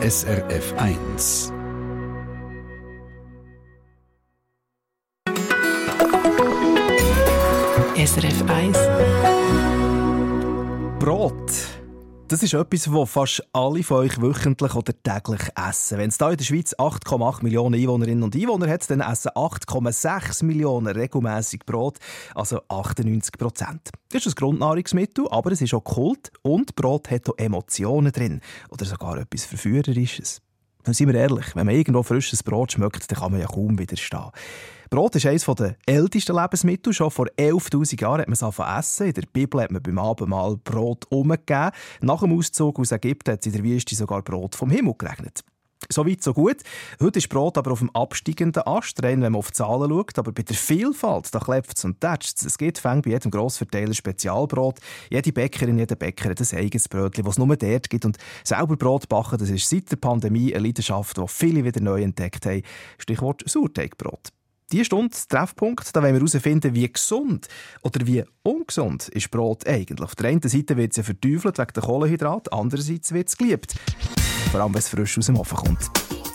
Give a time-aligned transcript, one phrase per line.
[0.00, 1.50] SRF 1.
[7.96, 8.72] SRF 1.
[11.00, 11.67] Brot.
[12.28, 15.96] Das ist etwas, was fast alle von euch wöchentlich oder täglich essen.
[15.96, 20.44] Wenn es hier in der Schweiz 8,8 Millionen Einwohnerinnen und Einwohner hat, dann essen 8,6
[20.44, 21.96] Millionen regelmäßig Brot,
[22.34, 23.88] also 98 Prozent.
[24.10, 28.42] Das ist ein Grundnahrungsmittel, aber es ist auch Kult und Brot hat auch Emotionen drin
[28.68, 30.42] oder sogar etwas Verführerisches.
[30.86, 33.78] Und seien wir ehrlich, wenn man irgendwo frisches Brot schmeckt, dann kann man ja kaum
[33.78, 34.32] widerstehen.
[34.90, 36.94] Brot ist eines der ältesten Lebensmittel.
[36.94, 39.06] Schon vor 11.000 Jahren hat man es angefangen essen.
[39.08, 41.72] In der Bibel hat man beim Abendmahl Brot umgegeben.
[42.00, 45.44] Nach dem Auszug aus Ägypten hat es in der Wüste sogar Brot vom Himmel geregnet.
[45.90, 46.62] So weit, so gut.
[47.00, 50.18] Heute ist Brot aber auf dem absteigenden Ast, rein, wenn man auf die Zahlen schaut.
[50.18, 52.56] Aber bei der Vielfalt, da klebt es und tätscht es.
[52.56, 54.78] gibt fängt bei jedem Grossverteiler Spezialbrot.
[55.10, 58.06] Jede Bäckerin, jeder Bäcker hat ein eigenes Brötchen, das es nur dort gibt.
[58.06, 62.02] Und selber Brot backen, das ist seit der Pandemie eine Leidenschaft, die viele wieder neu
[62.02, 62.62] entdeckt haben.
[62.98, 64.32] Stichwort Sauerteigbrot.
[64.70, 67.48] Diese Stunde, Treffpunkt, da wollen wir herausfinden, wie gesund
[67.82, 70.02] oder wie ungesund ist Brot eigentlich.
[70.02, 73.76] Auf der einen Seite wird es ja verteufelt wegen der Kohlenhydrate, andererseits wird es geliebt.
[74.50, 75.90] Vor allem, wenn es frisch aus dem Ofen kommt.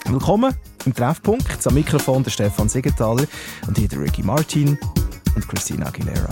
[0.06, 0.52] Willkommen
[0.84, 1.64] im Treffpunkt.
[1.64, 3.24] Am Mikrofon der Stefan Siegenthaler
[3.68, 4.78] und hier der Ricky Martin
[5.36, 6.28] und Christina Aguilera.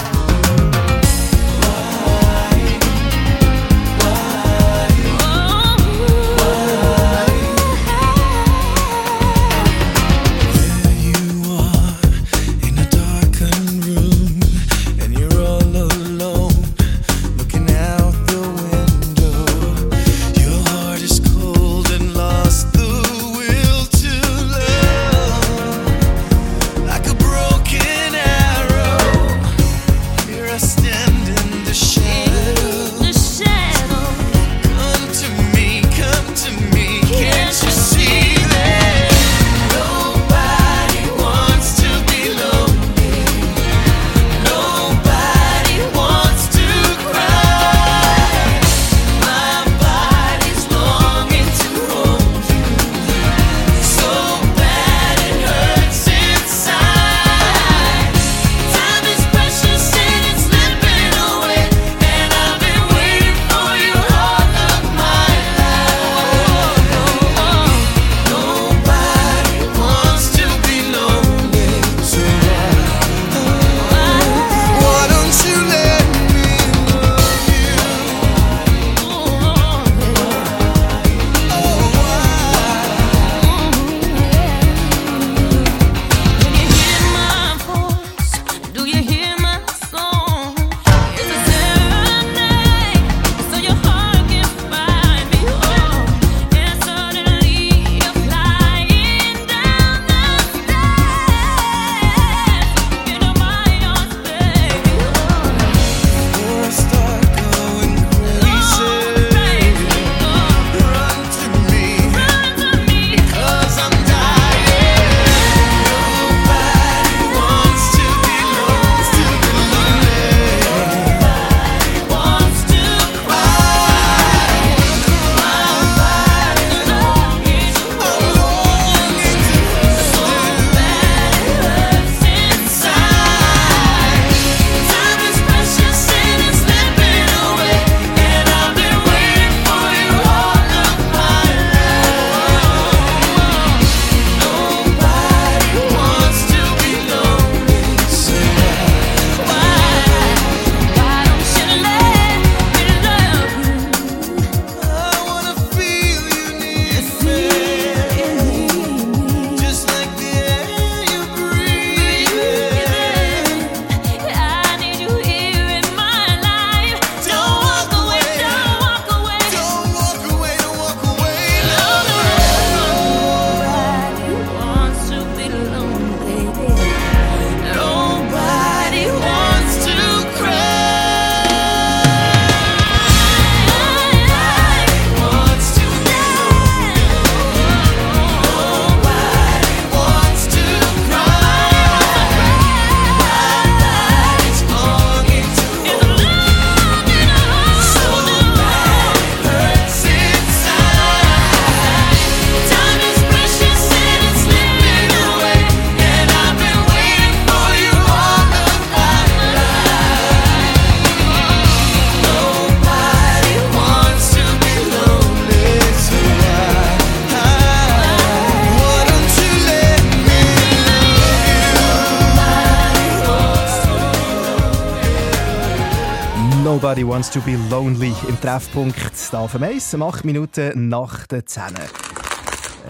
[227.33, 228.95] To be lonely im Treffpunkt
[229.33, 231.63] auf dem Eis, acht Minuten nach der 10.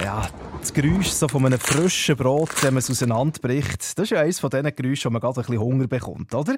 [0.02, 0.22] Ja,
[0.62, 4.38] das Geräusch so von einem frischen Brot, wenn man es auseinanderbricht, das ist ja eines
[4.38, 6.56] von diesen Geräuschen, wo man gerade ein bisschen Hunger bekommt, oder?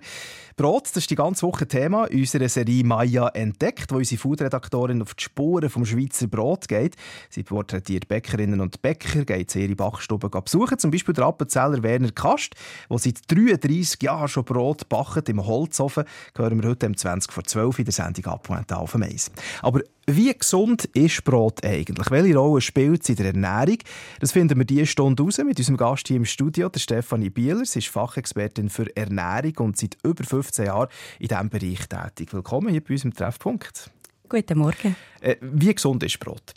[0.56, 5.14] Brot, das ist die ganze Woche Thema unserer Serie «Maya entdeckt», wo unsere Foodredaktorin auf
[5.14, 6.96] die Spuren vom Schweizer Brot geht.
[7.30, 12.12] Sie porträtiert Bäckerinnen und Bäcker, geht sie ihre Backstube besuchen, zum Beispiel der Appenzeller Werner
[12.12, 12.54] Kast,
[12.90, 16.04] der seit 33 Jahren schon Brot backt im Holzofen,
[16.36, 19.30] hören wir heute um 20 vor 12 in der Sendung «Abpointe auf dem Eis».
[19.62, 22.10] Aber wie gesund ist Brot eigentlich?
[22.10, 23.78] Welche Rolle spielt es in der Ernährung?
[24.20, 27.64] Das finden wir diese Stunde raus mit unserem Gast hier im Studio, der Stefanie Bieler.
[27.64, 32.34] Sie ist Fachexpertin für Ernährung und seit über 15 Jahren in diesem Bereich tätig.
[32.34, 33.90] Willkommen hier bei uns im Treffpunkt.
[34.28, 34.96] Guten Morgen.
[35.20, 36.52] Äh, wie gesund ist Brot?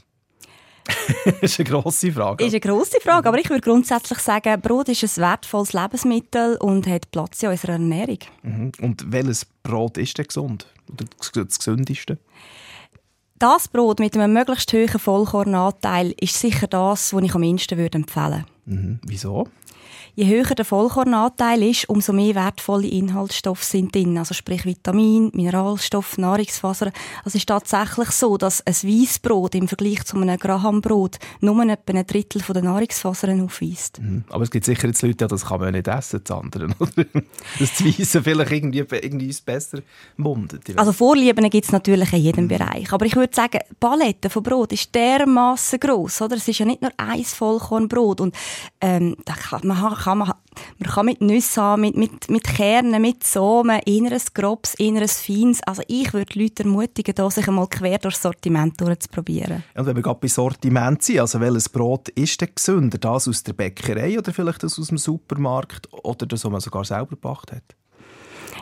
[1.26, 2.44] das ist eine grosse Frage.
[2.44, 6.58] Das ist eine grosse Frage, aber ich würde grundsätzlich sagen, Brot ist ein wertvolles Lebensmittel
[6.58, 8.20] und hat Platz in unserer Ernährung.
[8.44, 8.72] Mhm.
[8.82, 10.68] Und welches Brot ist denn gesund?
[10.92, 11.06] Oder
[11.46, 12.18] das gesündeste?
[13.40, 18.32] Das Brot mit einem möglichst hohen Vollkornanteil ist sicher das, was ich am ehesten empfehlen
[18.32, 18.46] würde.
[18.66, 19.00] Mhm.
[19.06, 19.48] Wieso?
[20.18, 24.18] Je höher der Vollkornanteil ist, umso mehr wertvolle Inhaltsstoffe sind drin.
[24.18, 26.92] Also sprich Vitamin, Mineralstoff, Nahrungsfasern.
[27.20, 31.94] Also es ist tatsächlich so, dass ein Weissbrot im Vergleich zu einem Grahambrot nur etwa
[31.94, 34.02] ein Drittel der Nahrungsfasern aufweist.
[34.02, 34.24] Mhm.
[34.30, 36.68] Aber es gibt sicher jetzt Leute, das kann man nicht essen, das andere.
[37.60, 39.82] das Weisse vielleicht irgendwie, irgendwie besser
[40.16, 40.76] mundet.
[40.78, 42.50] Also Vorlieben gibt es natürlich in jedem mhm.
[42.50, 42.92] Bereich.
[42.92, 46.24] Aber ich würde sagen, die Palette von Brot ist dermaßen gross.
[46.24, 46.38] Oder?
[46.38, 48.20] Es ist ja nicht nur ein Vollkornbrot.
[48.22, 48.36] Und
[48.82, 49.78] ähm, da kann, man
[50.08, 50.34] kann man,
[50.80, 55.62] man kann mit Nüssen haben, mit, mit, mit Kernen, mit Samen, inneres Grobs, inneres Feins.
[55.64, 59.64] Also ich würde Leute ermutigen, da sich einmal quer durchs Sortiment durchzuprobieren.
[59.76, 62.98] Und wenn wir gerade bei Sortiment sind, also welches Brot ist denn gesünder?
[62.98, 66.86] Das aus der Bäckerei oder vielleicht das aus dem Supermarkt oder das, was man sogar
[66.86, 67.76] selber gebracht hat?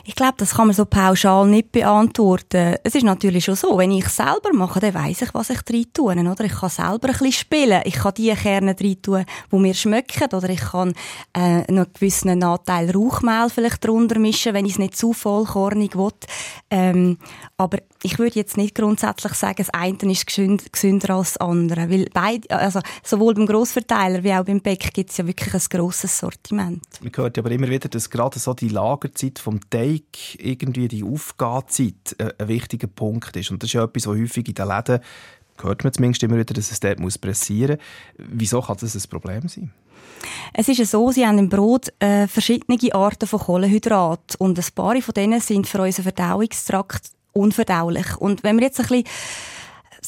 [0.07, 2.75] Ich glaube, das kann man so pauschal nicht beantworten.
[2.83, 5.87] Es ist natürlich schon so, wenn ich selber mache, dann weiss ich, was ich drin
[5.93, 6.43] tue, oder?
[6.45, 7.81] Ich kann selber ein bisschen spielen.
[7.85, 10.93] Ich kann die Kerne drin tun, die mir schmecken, oder ich kann
[11.33, 15.97] äh, noch einen gewissen Anteil Rauchmehl vielleicht drunter mischen, wenn ich es nicht zu vollkornig
[15.97, 16.11] will.
[16.69, 17.17] Ähm,
[17.57, 22.07] aber ich würde jetzt nicht grundsätzlich sagen, das eine ist gesünder als das andere, weil
[22.13, 26.17] beide, also sowohl beim Grossverteiler wie auch beim Bäck gibt es ja wirklich ein grosses
[26.17, 26.83] Sortiment.
[27.01, 29.94] Man hört aber immer wieder, dass gerade so die Lagerzeit vom Teig,
[30.37, 33.51] irgendwie die Aufgahzeit äh, ein wichtiger Punkt ist.
[33.51, 34.99] Und das ist ja etwas, was häufig in den Läden,
[35.61, 37.77] hört man zumindest immer wieder, dass es dort muss pressieren
[38.17, 38.27] muss.
[38.31, 39.71] Wieso kann das ein Problem sein?
[40.53, 44.99] Es ist so, sie haben im Brot äh, verschiedene Arten von Kohlenhydraten und ein paar
[45.01, 48.17] von denen sind für unseren Verdauungstrakt unverdaulich.
[48.17, 49.05] Und wenn man jetzt ein bisschen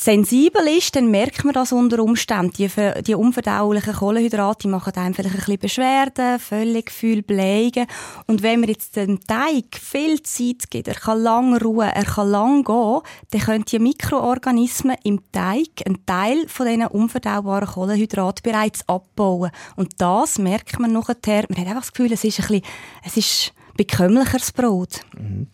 [0.03, 2.53] sensibel ist, dann merkt man das unter Umständen.
[2.53, 2.69] Die,
[3.03, 7.87] die unverdaulichen Kohlenhydrate machen einem vielleicht ein bisschen Beschwerden, Völlegefühl, Blägen.
[8.27, 12.29] Und wenn man jetzt dem Teig viel Zeit gibt, er kann lang ruhen, er kann
[12.29, 13.01] lang gehen,
[13.31, 19.51] dann können die Mikroorganismen im Teig einen Teil von diesen unverdaubaren Kohlenhydraten bereits abbauen.
[19.75, 21.45] Und das merkt man nachher.
[21.49, 22.65] Man hat einfach das Gefühl, es ist ein bisschen,
[23.03, 25.01] es ist bekömmlicheres Brot.
[25.17, 25.47] Mhm.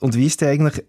[0.00, 0.84] Und wie ist der eigentlich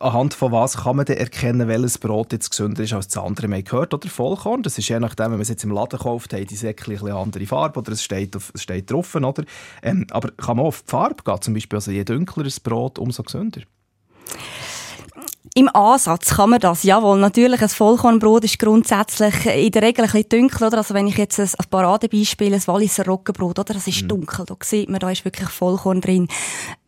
[0.00, 3.48] anhand von was kann man denn erkennen, welches Brot jetzt gesünder ist als das andere?
[3.48, 6.32] Man gehört oder Vollkorn, das ist je nachdem, wenn man es jetzt im Laden kauft,
[6.32, 9.44] haben die Säckchen eine andere Farbe oder es steht, auf, es steht drauf, oder?
[9.82, 12.98] Ähm, aber kann man auf die Farbe gehen, zum Beispiel, also je dunkler das Brot,
[12.98, 13.62] umso gesünder?
[15.52, 17.18] Im Ansatz kann man das, jawohl.
[17.18, 20.78] Natürlich, ein Vollkornbrot ist grundsätzlich in der Regel ein bisschen dunkel, oder?
[20.78, 23.74] Also wenn ich jetzt ein, ein Paradebeispiel, ein Walliser Roggenbrot, oder?
[23.74, 24.08] Das ist mhm.
[24.08, 24.46] dunkel.
[24.46, 26.28] Da sieht man, da ist wirklich Vollkorn drin.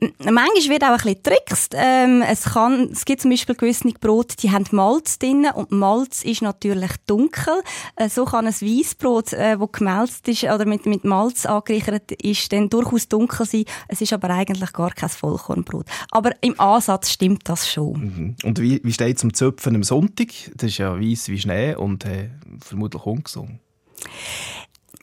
[0.00, 1.75] Manchmal wird auch ein bisschen trickst.
[1.76, 6.25] Ähm, es kann, es gibt zum Beispiel gewisse Brote, die haben Malz drin und Malz
[6.25, 7.62] ist natürlich dunkel.
[7.96, 12.50] Äh, so kann ein Weissbrot, äh, wo gemälzt ist oder mit, mit Malz angereichert ist,
[12.52, 13.64] dann durchaus dunkel sein.
[13.86, 15.86] Es ist aber eigentlich gar kein Vollkornbrot.
[16.10, 18.36] Aber im Ansatz stimmt das schon.
[18.44, 18.45] Mhm.
[18.46, 20.28] Und wie, wie steht es zum Zöpfen am Sonntag?
[20.54, 23.58] Das ist ja weiß wie Schnee und äh, vermutlich ungesund.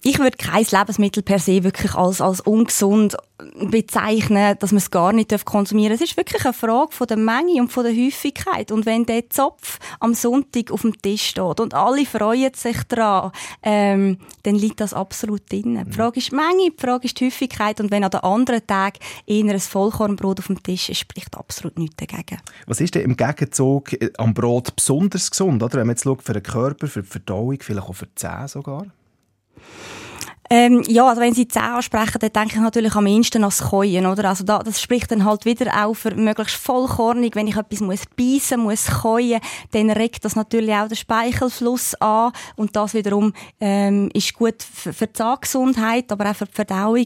[0.05, 3.15] Ich würde kein Lebensmittel per se wirklich als, als ungesund
[3.69, 6.01] bezeichnen, dass man es gar nicht konsumieren darf.
[6.01, 8.73] Es ist wirklich eine Frage von der Menge und von der Häufigkeit.
[8.73, 13.31] Und wenn der Zopf am Sonntag auf dem Tisch steht und alle freuen sich daran,
[13.61, 15.81] ähm, dann liegt das absolut drin.
[15.87, 17.79] Die Frage ist die Menge, die Frage ist die Häufigkeit.
[17.79, 18.95] Und wenn an den anderen Tag
[19.25, 22.41] eher ein Vollkornbrot auf dem Tisch ist, spricht absolut nichts dagegen.
[22.67, 25.63] Was ist denn im Gegenzug äh, am Brot besonders gesund?
[25.63, 25.79] Oder?
[25.79, 28.49] Wenn man jetzt schaut, für den Körper, für die Verdauung, vielleicht auch für die Zähne
[28.49, 28.85] sogar?
[30.49, 33.69] Ähm, ja, also wenn Sie Zähne ansprechen, dann denke ich natürlich am ehesten an das
[33.69, 34.29] Keuen, oder?
[34.29, 37.35] Also da, das spricht dann halt wieder auch für möglichst vollkornig.
[37.35, 39.39] Wenn ich etwas muss beißen, muss keuen,
[39.71, 44.93] dann regt das natürlich auch den Speichelfluss an und das wiederum ähm, ist gut für,
[44.93, 47.05] für die Zahngesundheit, aber auch für die Verdauung.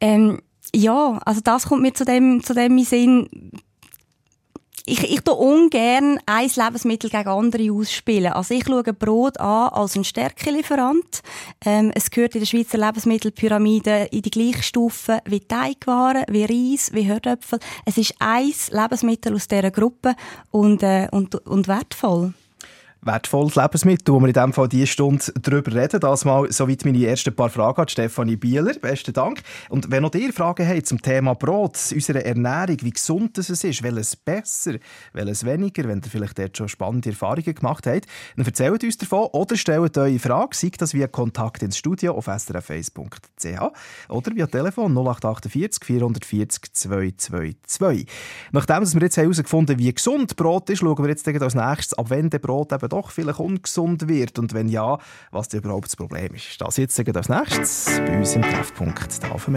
[0.00, 0.40] Ähm,
[0.74, 3.28] Ja, also das kommt mir zu dem, zu dem in Sinn,
[4.88, 8.32] ich, ich tue ungern ein Lebensmittel gegen andere ausspielen.
[8.32, 11.22] Also ich schaue Brot an als ein Stärkelieferant.
[11.64, 16.90] Ähm, es gehört in der Schweizer Lebensmittelpyramide in die gleiche Stufe wie Teigwaren, wie Reis,
[16.92, 17.58] wie Hörtöpfel.
[17.84, 20.14] Es ist ein Lebensmittel aus dieser Gruppe
[20.50, 22.32] und, äh, und, und wertvoll
[23.02, 26.00] wertvolles Lebensmittel, wo wir in diesem Fall diese Stunde darüber reden.
[26.00, 28.74] Das mal soweit meine ersten paar Fragen an Stefanie Bieler.
[28.74, 29.42] Besten Dank.
[29.68, 33.82] Und wenn noch ihr Fragen habt zum Thema Brot, unserer Ernährung, wie gesund es ist,
[33.82, 34.74] welches besser,
[35.12, 39.28] welches weniger, wenn ihr vielleicht dort schon spannende Erfahrungen gemacht habt, dann erzählt uns davon
[39.32, 43.72] oder stellt eure Frage, sei das via Kontakt ins Studio auf srf1.ch
[44.08, 48.06] oder via Telefon 0848 440 222.
[48.52, 52.08] Nachdem wir jetzt herausgefunden haben, wie gesund Brot ist, schauen wir jetzt als nächstes, ab
[52.08, 54.98] der Brot eben doch vielleicht ungesund wird und wenn ja,
[55.30, 56.60] was überhaupt das Problem ist.
[56.60, 59.48] Das jetzt als nächstes bei uns im Treffpunkt auf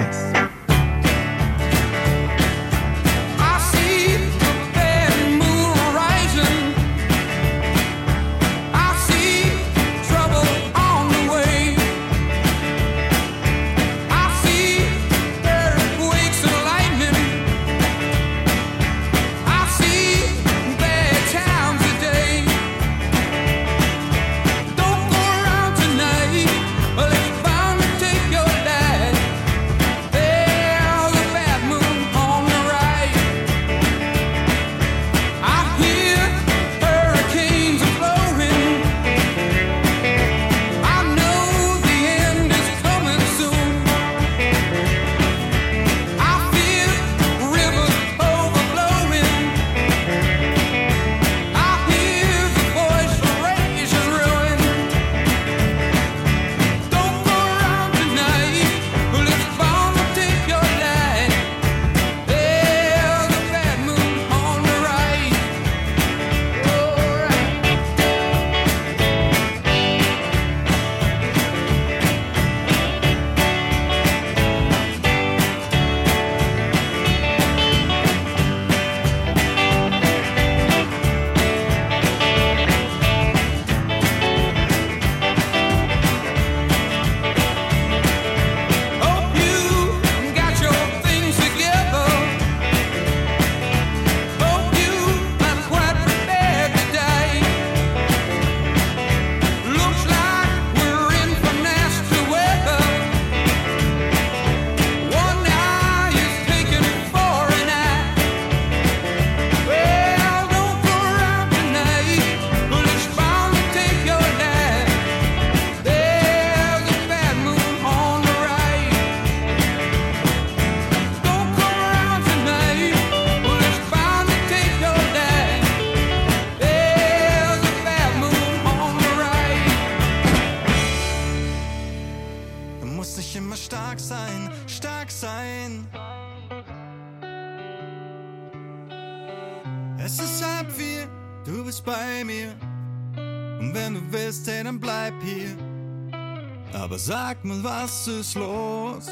[147.44, 149.08] Mal, was ist los?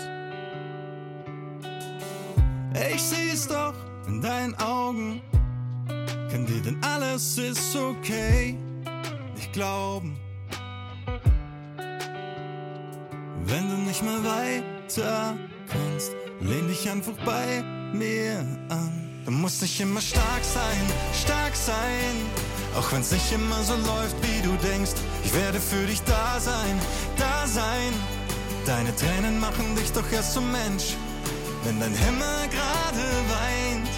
[2.94, 3.74] Ich seh's doch
[4.08, 5.20] in deinen Augen.
[6.32, 8.56] Kann dir denn alles ist okay?
[9.36, 10.16] Nicht glauben.
[13.46, 15.36] Wenn du nicht mehr weiter
[15.68, 19.24] kannst, lehn dich einfach bei mir an.
[19.26, 20.82] Du musst nicht immer stark sein,
[21.20, 22.16] stark sein.
[22.78, 24.92] Auch wenn's nicht immer so läuft, wie du denkst.
[25.24, 26.80] Ich werde für dich da sein,
[27.18, 28.19] da sein.
[28.70, 30.96] Deine Tränen machen dich doch erst zum Mensch.
[31.64, 33.90] Wenn dein Himmel gerade weint,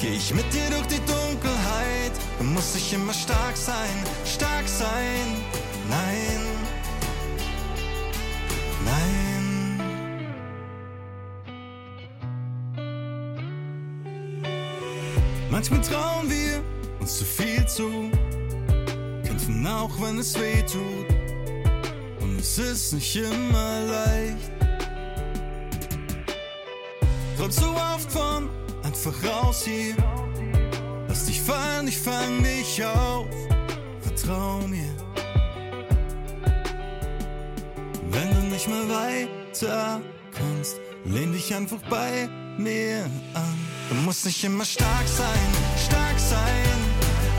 [0.00, 2.12] geh ich mit dir durch die Dunkelheit.
[2.38, 5.44] Du musst nicht immer stark sein, stark sein.
[5.90, 6.40] Nein,
[8.86, 9.78] nein.
[15.50, 16.62] Manchmal trauen wir
[16.98, 18.10] uns zu viel zu,
[19.22, 21.17] kämpfen auch wenn es weh tut
[22.48, 24.50] es ist nicht immer leicht.
[27.36, 28.48] Träum so oft von
[28.82, 29.94] einfach raus hier.
[31.08, 33.26] Lass dich fallen, ich fang dich auf.
[34.00, 34.94] Vertrau mir.
[38.10, 40.00] Wenn du nicht mehr weiter
[40.32, 43.58] kannst, lehn dich einfach bei mir an.
[43.90, 45.48] Du musst nicht immer stark sein,
[45.86, 46.78] stark sein.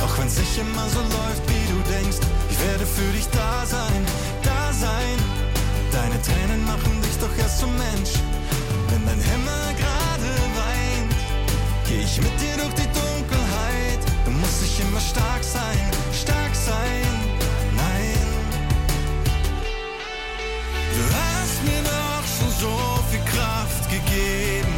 [0.03, 2.19] Auch wenn's nicht immer so läuft, wie du denkst.
[2.51, 4.05] Ich werde für dich da sein,
[4.43, 5.17] da sein.
[5.91, 8.13] Deine Tränen machen dich doch erst zum Mensch.
[8.89, 10.31] Wenn dein Himmel gerade
[10.61, 11.19] weint,
[11.87, 14.01] geh ich mit dir durch die Dunkelheit.
[14.25, 15.79] Du musst nicht immer stark sein,
[16.13, 17.11] stark sein.
[17.83, 18.27] Nein.
[20.95, 22.75] Du hast mir doch schon so
[23.09, 24.73] viel Kraft gegeben.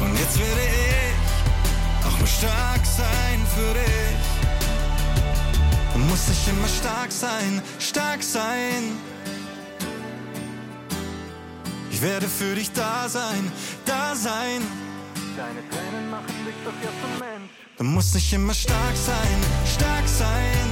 [0.00, 4.15] Und jetzt werde ich auch mal stark sein für dich.
[6.06, 8.96] Du musst nicht immer stark sein, stark sein.
[11.90, 13.50] Ich werde für dich da sein,
[13.84, 14.62] da sein.
[15.36, 17.50] Deine Tränen machen dich doch jetzt zum Mensch.
[17.78, 20.66] Du musst nicht immer stark sein, stark sein.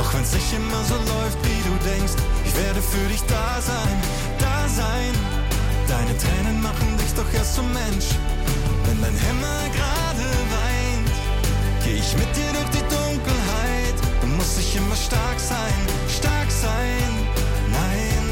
[0.00, 2.14] Auch wenn's nicht immer so läuft, wie du denkst.
[2.44, 3.96] Ich werde für dich da sein,
[4.40, 5.14] da sein.
[5.86, 8.08] Deine Tränen machen dich doch erst zum Mensch.
[8.86, 10.26] Wenn dein Himmel gerade
[10.58, 11.14] weint,
[11.84, 13.03] geh ich mit dir durch die Dunkelheit.
[14.44, 15.72] Du musst nicht immer stark sein,
[16.06, 16.68] stark sein.
[17.72, 18.24] Nein.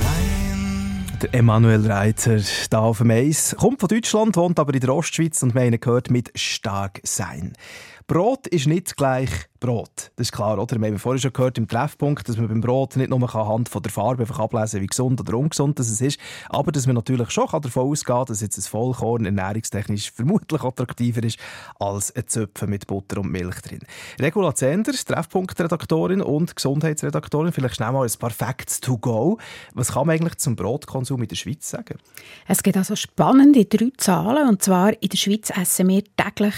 [0.00, 1.06] Nein.
[1.20, 2.38] Der Emanuel Reiter,
[2.70, 6.10] da auf dem Eis, kommt von Deutschland, wohnt aber in der Ostschweiz und wir gehört
[6.10, 7.52] mit stark sein.
[8.08, 10.12] Brot ist nicht gleich Brot.
[10.14, 10.80] Das ist klar, oder?
[10.80, 13.82] Wir haben vorhin schon gehört im Treffpunkt, dass man beim Brot nicht nur anhand von
[13.82, 17.48] der Farbe einfach ablesen wie gesund oder ungesund das ist, aber dass man natürlich schon
[17.48, 21.40] davon ausgehen kann, dass jetzt ein Vollkorn ernährungstechnisch vermutlich attraktiver ist
[21.80, 23.80] als ein Zöpfen mit Butter und Milch drin.
[24.20, 29.38] Regula Zender, Treffpunktredaktorin und Gesundheitsredaktorin, vielleicht schnell mal ein paar Facts to go.
[29.74, 31.98] Was kann man eigentlich zum Brotkonsum in der Schweiz sagen?
[32.46, 36.54] Es gibt also spannende drei Zahlen, und zwar in der Schweiz essen wir täglich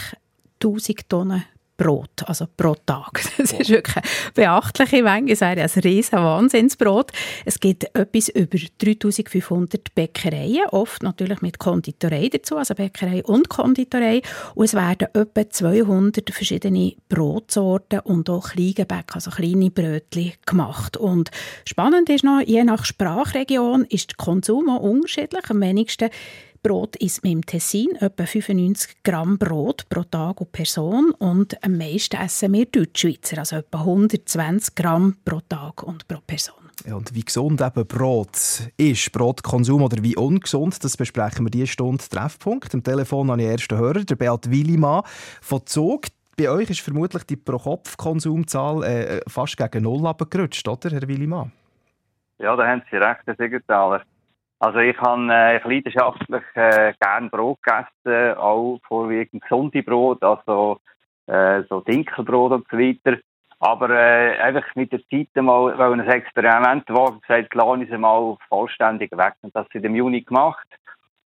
[0.62, 1.44] 1000 Tonnen
[1.78, 3.22] Brot, also pro Tag.
[3.38, 5.32] Das ist wirklich eine beachtliche Menge.
[5.32, 7.12] Es wäre ein riesen Wahnsinnsbrot.
[7.44, 14.22] Es gibt etwas über 3500 Bäckereien, oft natürlich mit Konditorei dazu, also Bäckerei und Konditorei.
[14.56, 20.96] Und es werden etwa 200 verschiedene Brotsorten und auch Kleingebäck, also kleine Brötchen gemacht.
[20.96, 21.30] Und
[21.64, 25.48] spannend ist noch, je nach Sprachregion ist der Konsum auch unterschiedlich.
[25.48, 26.10] Am wenigsten
[26.62, 31.76] Brot isst man im Tessin etwa 95 Gramm Brot pro Tag und Person und am
[31.78, 36.54] meisten essen wir Deutschschweizer, also etwa 120 Gramm pro Tag und pro Person.
[36.86, 38.36] Ja, und wie gesund eben Brot
[38.76, 42.72] ist, Brotkonsum oder wie ungesund, das besprechen wir diese Stunde Treffpunkt.
[42.74, 45.02] Am Telefon habe ich den ersten Hörer, der Beat Willimann
[45.40, 46.06] von Zug.
[46.36, 51.50] Bei euch ist vermutlich die Pro-Kopf-Konsumzahl äh, fast gegen Null abgerutscht, oder, Herr Willimann?
[52.38, 54.02] Ja, da haben Sie recht, Herr Siegenthaler.
[54.60, 60.80] Also ich habe äh, leidenschaftlich äh, gern Brot gegessen, auch vorwiegend gesunde Brot, also
[61.26, 63.18] äh, so Dinkelbrot und so weiter.
[63.60, 67.98] Aber äh, einfach mit der Zeit mal, weil ein Experiment war, gesagt, lasse ich sie
[67.98, 69.34] mal vollständig weg.
[69.42, 70.66] Und das in dem Juni gemacht.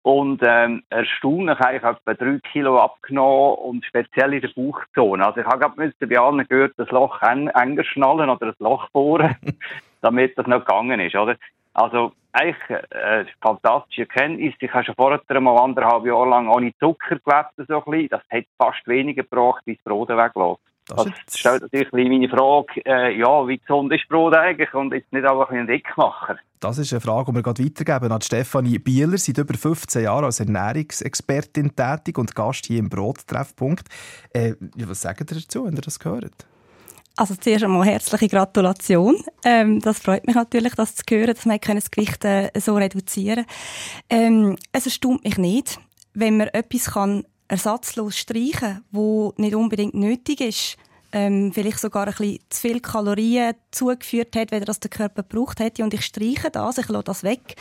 [0.04, 5.24] Und ähm, erstaunlich habe ich etwa drei Kilo abgenommen und speziell in der Bauchzone.
[5.24, 9.36] Also ich habe gerade bei allen gehört, das Loch enger schnallen oder das Loch bohren,
[10.02, 11.36] damit das nicht gegangen ist, oder?
[11.73, 14.53] Also eigentlich äh, eine fantastische Erkenntnis.
[14.60, 17.67] Ich habe schon vorher mal anderthalb Jahre lang ohne Zucker gelebt.
[17.67, 18.10] So ein bisschen.
[18.10, 20.62] Das hat fast weniger gebraucht, bis das Brot weglässt.
[20.88, 25.12] Das, das stellt natürlich meine Frage, äh, ja, wie gesund ist Brot eigentlich und jetzt
[25.13, 26.38] nicht einfach ein Dickmacher?
[26.60, 29.17] Das ist eine Frage, die wir gerade weitergeben an Stefanie Bieler.
[29.17, 33.88] Seit über 15 Jahren als Ernährungsexpertin tätig und Gast hier im Brottreffpunkt.
[34.34, 36.45] Äh, was sagen Sie dazu, wenn ihr das gehört?
[37.17, 39.17] Also zuerst einmal herzliche Gratulation.
[39.43, 43.45] Ähm, das freut mich natürlich, das zu hören, dass man das Gewicht äh, so reduzieren
[44.10, 45.80] ähm, Es erstaunt mich nicht,
[46.13, 50.78] wenn man etwas kann ersatzlos streichen kann, wo nicht unbedingt nötig ist,
[51.12, 55.60] ähm, vielleicht sogar ein bisschen zu viel Kalorien zugeführt hat, weder das der Körper braucht
[55.60, 57.56] hätte und ich streiche das, ich lasse das weg,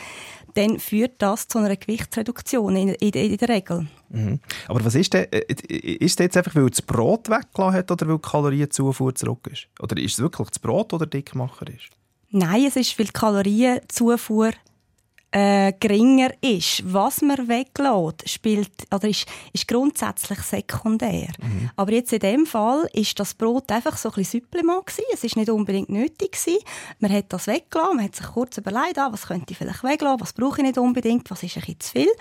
[0.53, 3.87] dann führt das zu einer Gewichtsreduktion in, in, in der Regel.
[4.09, 4.39] Mhm.
[4.67, 8.07] Aber was ist denn, äh, ist das jetzt einfach, weil das Brot weggelassen hat oder
[8.07, 9.67] weil die Kalorienzufuhr zurück ist?
[9.79, 11.89] Oder ist es wirklich das Brot, oder Dickmacher ist?
[12.29, 14.51] Nein, es ist, weil die Kalorienzufuhr
[15.31, 16.83] äh, geringer ist.
[16.85, 21.29] Was man weglässt, spielt, oder ist, ist grundsätzlich sekundär.
[21.41, 21.69] Mhm.
[21.75, 25.05] Aber jetzt in dem Fall ist das Brot einfach so ein bisschen Supplement gewesen.
[25.13, 26.59] Es ist nicht unbedingt nötig gewesen.
[26.99, 30.21] Man hat das weggelassen, man hat sich kurz überlegt, ah, was könnte ich vielleicht weglassen,
[30.21, 32.11] was brauche ich nicht unbedingt, was ist ein bisschen zu viel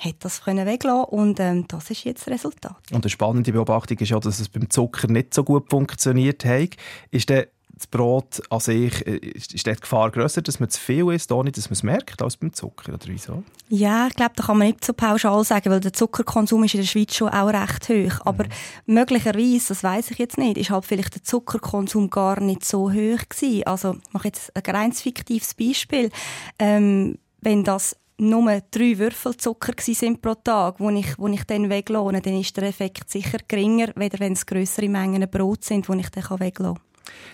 [0.00, 2.76] hat das können weglassen und ähm, das ist jetzt das Resultat.
[2.90, 6.70] Und eine spannende Beobachtung ist ja, dass es beim Zucker nicht so gut funktioniert hat.
[7.10, 7.48] Ist der
[7.80, 11.50] das Brot an sich, äh, ist, die Gefahr grösser, dass man zu viel isst, ohne
[11.50, 13.42] dass man es merkt, als beim Zucker, oder wieso?
[13.70, 16.80] Ja, ich glaube, da kann man nicht so pauschal sagen, weil der Zuckerkonsum ist in
[16.80, 18.26] der Schweiz schon auch recht hoch.
[18.26, 18.50] Aber mhm.
[18.94, 23.28] möglicherweise, das weiß ich jetzt nicht, ist halt vielleicht der Zuckerkonsum gar nicht so hoch
[23.28, 23.66] gewesen.
[23.66, 26.10] Also, ich mache jetzt ein ganz fiktives Beispiel.
[26.58, 31.70] Ähm, wenn das nur drei Würfel Zucker sind pro Tag, wo ich, wo ich dann
[31.70, 36.00] weglasse, dann ist der Effekt sicher geringer, weder wenn es grössere Mengen Brot sind, die
[36.00, 36.78] ich dann kann.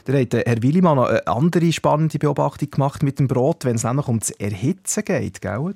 [0.07, 4.09] Der hat Herr Willimann eine andere spannende Beobachtung gemacht mit dem Brot, wenn es nämlich
[4.09, 5.75] um das Erhitzen geht, gell?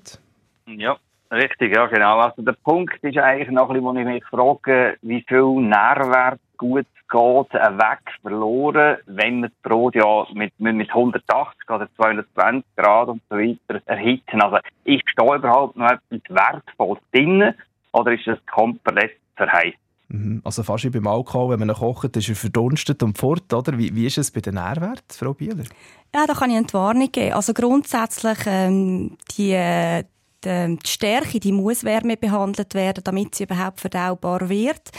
[0.67, 0.97] Ja,
[1.33, 2.19] richtig, ja genau.
[2.21, 6.41] Also der Punkt ist eigentlich noch ein bisschen, wo ich mich frage, wie viel Nährwert
[6.57, 13.09] gut geht weg verloren, wenn wir das Brot ja mit, mit 180 oder 220 Grad
[13.09, 14.41] und so weiter erhitzen.
[14.41, 17.55] Also ist da überhaupt noch etwas Wertvolles drin
[17.93, 19.79] oder ist es komplett verheizt?
[20.11, 20.41] Mhm.
[20.45, 23.79] Also fast wie beim Alkohol, wenn man kocht, ist er verdunstet und fort, oder?
[23.79, 25.65] Wie, wie ist es bei den Nährwerten, Frau Bieler?
[26.15, 27.35] Ja, da kann ich eine Entwarnung geben.
[27.35, 30.05] Also grundsätzlich ähm, die
[30.45, 34.91] die Stärke, die muss Wärme behandelt werden, damit sie überhaupt verdaubar wird.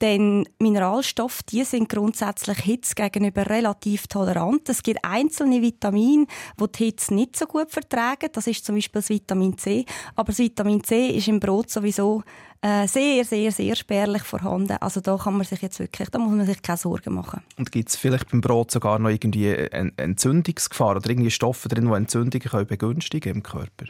[0.00, 4.68] Denn Mineralstoffe, die sind grundsätzlich Hitze gegenüber relativ tolerant.
[4.68, 6.26] Es gibt einzelne Vitamine,
[6.60, 8.28] die die Hitze nicht so gut vertragen.
[8.32, 9.84] Das ist zum Beispiel das Vitamin C.
[10.14, 12.22] Aber das Vitamin C ist im Brot sowieso
[12.60, 14.76] äh, sehr, sehr, sehr spärlich vorhanden.
[14.80, 17.42] Also da kann man sich jetzt wirklich, da muss man sich keine Sorgen machen.
[17.56, 21.86] Und gibt es vielleicht beim Brot sogar noch irgendwie eine Entzündungsgefahr oder irgendwie Stoffe drin,
[21.86, 23.86] die Entzündungen begünstigen im Körper?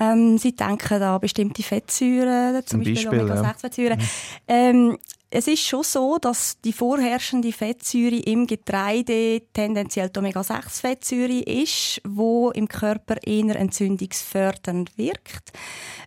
[0.00, 4.00] Ähm, sie denken an bestimmte Fettsäuren, zum, zum Beispiel, Beispiel Omega-6-Fettsäuren.
[4.00, 4.06] Ja.
[4.48, 4.98] Ähm,
[5.34, 12.50] es ist schon so, dass die vorherrschende Fettsäure im Getreide tendenziell die Omega-6-Fettsäure ist, wo
[12.50, 15.52] im Körper eher entzündungsfördernd wirkt.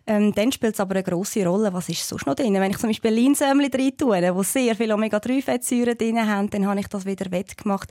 [0.06, 2.54] Ähm, dann spielt es aber eine grosse Rolle, was ist sonst noch drin.
[2.54, 6.78] Wenn ich zum Beispiel Linsämli drin tue, wo sehr viele Omega-3-Fettsäuren drin haben, dann habe
[6.78, 7.90] ich das wieder wettgemacht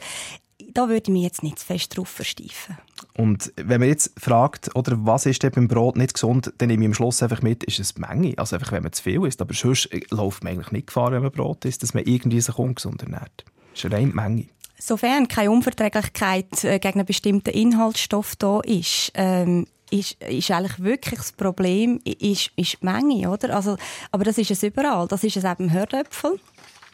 [0.74, 2.78] da würde ich mich jetzt nicht zu fest drauf versteifen.
[3.18, 6.84] Und wenn man jetzt fragt, oder was ist denn beim Brot nicht gesund, dann nehme
[6.84, 8.34] ich am Schluss einfach mit, ist es die Menge.
[8.38, 9.42] Also einfach, wenn man zu viel isst.
[9.42, 12.42] Aber sonst äh, läuft man eigentlich nicht Gefahr, wenn man Brot isst, dass man irgendwie
[12.42, 13.46] sich ungesund ernährt.
[13.74, 14.46] Das ist rein die Menge.
[14.78, 21.20] Sofern keine Unverträglichkeit äh, gegen einen bestimmten Inhaltsstoff da ist, ähm, ist, ist eigentlich wirklich
[21.20, 23.56] das Problem, ist, ist die Menge, oder?
[23.56, 23.78] Also,
[24.12, 25.08] aber das ist es überall.
[25.08, 26.40] Das ist es eben im Herdöpfel.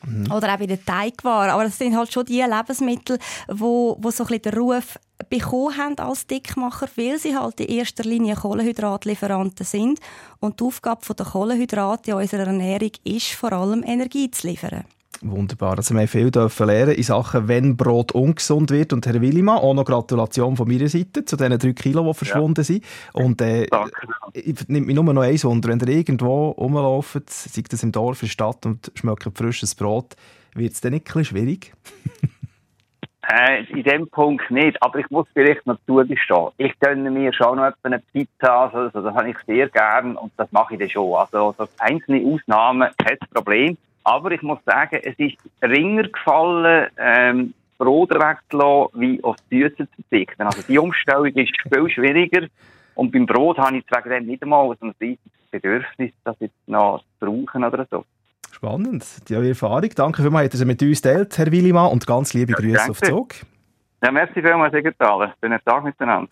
[0.06, 0.32] Mhm.
[0.32, 1.52] Oder auch bei den Teigwaren.
[1.52, 5.78] Aber das sind halt schon die Lebensmittel, wo, wo so ein bisschen den Ruf bekommen
[5.78, 10.00] haben als Dickmacher, weil sie halt in erster Linie Kohlenhydratlieferanten sind.
[10.40, 14.86] Und die Aufgabe der Kohlenhydrate in unserer Ernährung ist vor allem Energie zu liefern.
[15.24, 15.78] Wunderbar.
[15.78, 18.92] Also wir haben viel dürfen lernen in Sachen, wenn Brot ungesund wird.
[18.92, 22.62] Und Herr Willimann, auch noch Gratulation von meiner Seite zu diesen drei Kilo, die verschwunden
[22.62, 22.64] ja.
[22.64, 22.84] sind.
[23.14, 23.68] Und äh,
[24.34, 28.24] ich nehme mich nur noch eins wunder, wenn ihr irgendwo rumlauft, sei das im Dorf,
[28.24, 30.16] in der Stadt und schmeckt frisches Brot,
[30.56, 31.74] wird es dann nicht ein schwierig?
[33.30, 36.50] Äh, in dem Punkt nicht, aber ich muss vielleicht noch zugestehen.
[36.58, 40.52] Ich gönne mir schon noch eine Pizza, also, das habe ich sehr gern und das
[40.52, 41.14] mache ich dann schon.
[41.14, 43.78] Also, so einzelne Ausnahmen, kein Problem.
[44.04, 49.78] Aber ich muss sagen, es ist ringer gefallen, ähm, Brot wegzulassen, wie auf die Süße
[49.78, 50.44] zu verzichten.
[50.44, 52.48] Also die Umstellung ist viel schwieriger.
[52.96, 56.68] Und beim Brot habe ich wegen dem nicht einmal so ein riesiges Bedürfnis, das jetzt
[56.68, 58.06] noch zu brauchen oder so.
[58.52, 59.90] Spannend, die Erfahrung.
[59.96, 62.92] Danke vielmals, dass ihr mit uns teilt, Herr Willimann, und ganz liebe ja, Grüße danke.
[62.92, 63.36] auf Zug.
[64.04, 65.34] Ja, merci vielmals, Segenthaler.
[65.42, 66.30] Schönen Tag miteinander.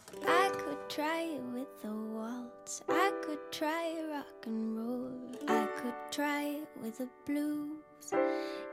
[6.81, 8.13] With the blues.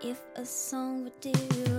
[0.03, 1.76] If a song would do,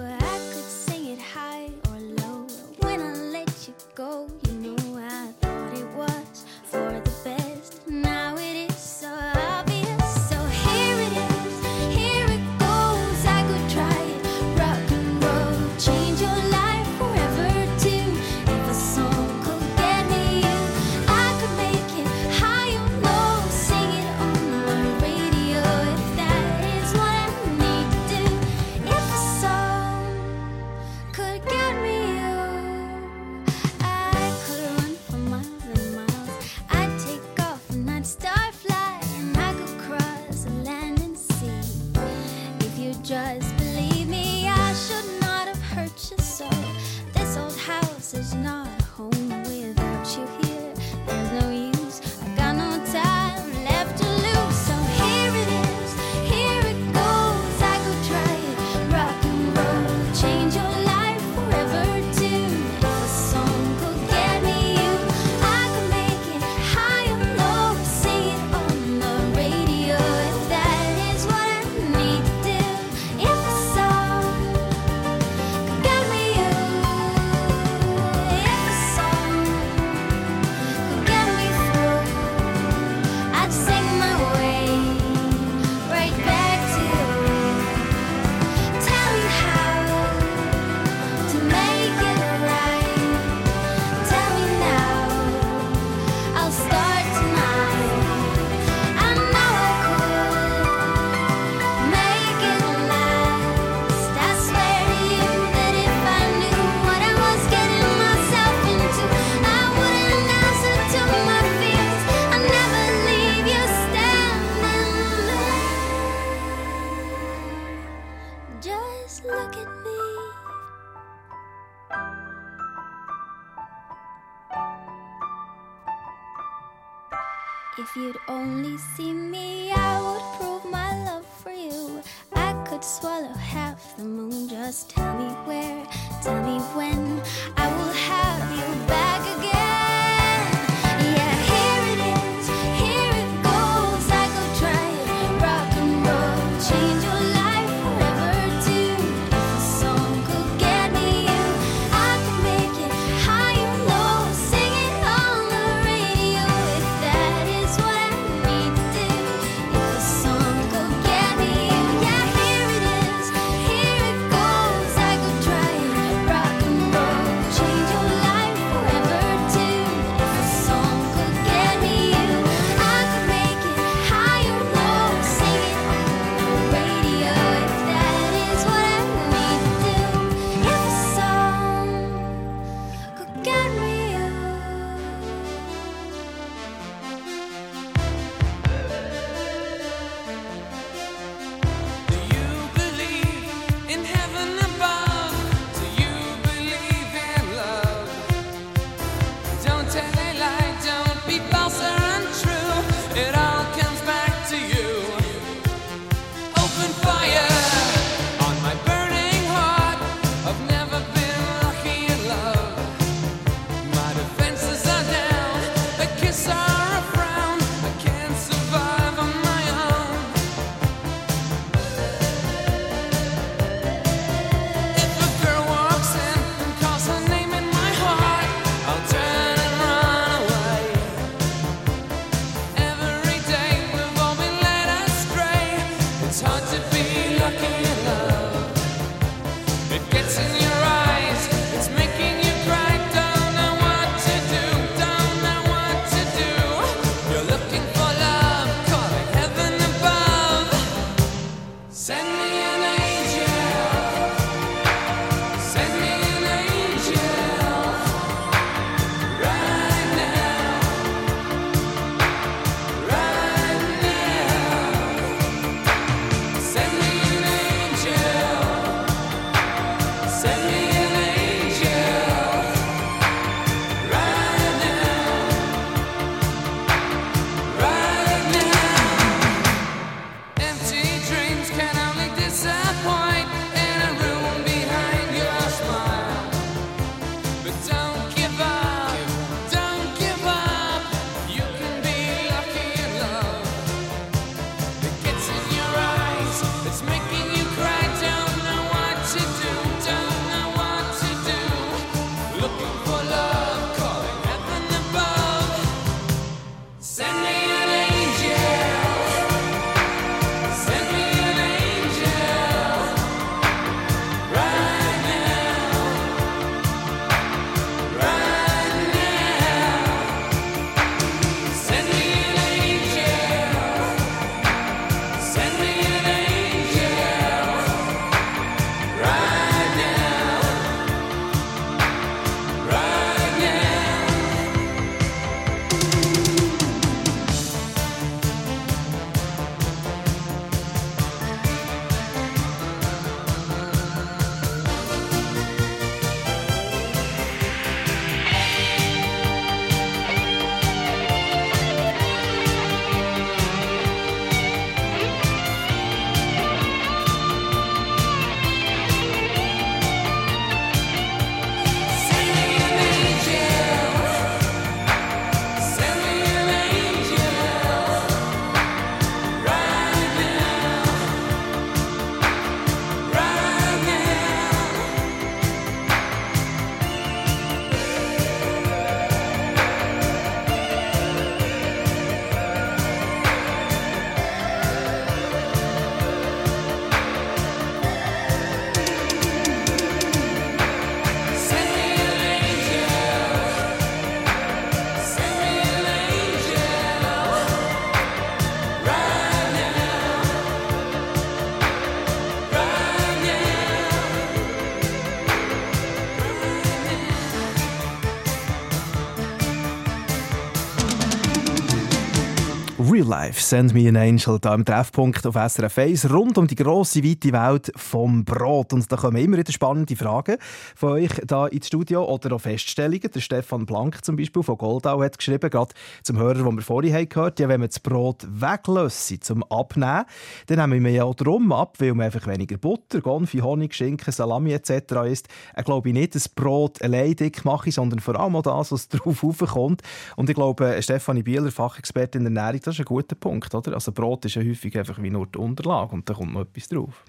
[413.48, 417.24] Life, Send Me an Angel, da im Treffpunkt auf SRF 1, rund um die grosse,
[417.24, 418.92] weite Welt vom Brot.
[418.92, 420.58] Und da kommen immer wieder spannende Fragen
[420.96, 423.32] von euch da ins Studio oder auch Feststellungen.
[423.34, 427.14] Der Stefan Blank zum Beispiel von Goldau hat geschrieben, gerade zum Hörer, den wir vorhin
[427.14, 430.26] haben gehört ja, wenn man das Brot weglässt zum Abnehmen,
[430.66, 434.34] dann nehmen wir ja auch darum ab, weil man einfach weniger Butter, Gonfi, Honig, Schinken,
[434.34, 434.92] Salami etc.
[435.26, 435.48] isst.
[435.78, 439.42] Ich glaube nicht, dass Brot allein dick mache, sondern vor allem auch das, was drauf
[439.42, 440.02] raufkommt.
[440.36, 443.74] Und ich glaube, Stefanie Bieler, Fachexpertin in Ernährung, das ist ein guter Punkt.
[443.74, 443.94] Oder?
[443.94, 446.88] Also Brot ist ja häufig einfach wie nur die Unterlage und da kommt noch etwas
[446.88, 447.24] drauf.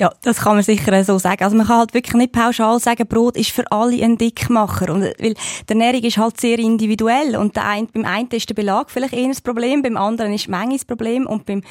[0.00, 1.42] Ja, das kann man sicher so sagen.
[1.42, 4.92] Also man kann halt wirklich nicht pauschal sagen, Brot ist für alle ein Dickmacher.
[4.92, 7.36] Und, weil die Ernährung ist halt sehr individuell.
[7.36, 10.46] Und der ein, beim einen ist der Belag vielleicht eher das Problem, beim anderen ist
[10.46, 11.62] die Menge das Problem und beim,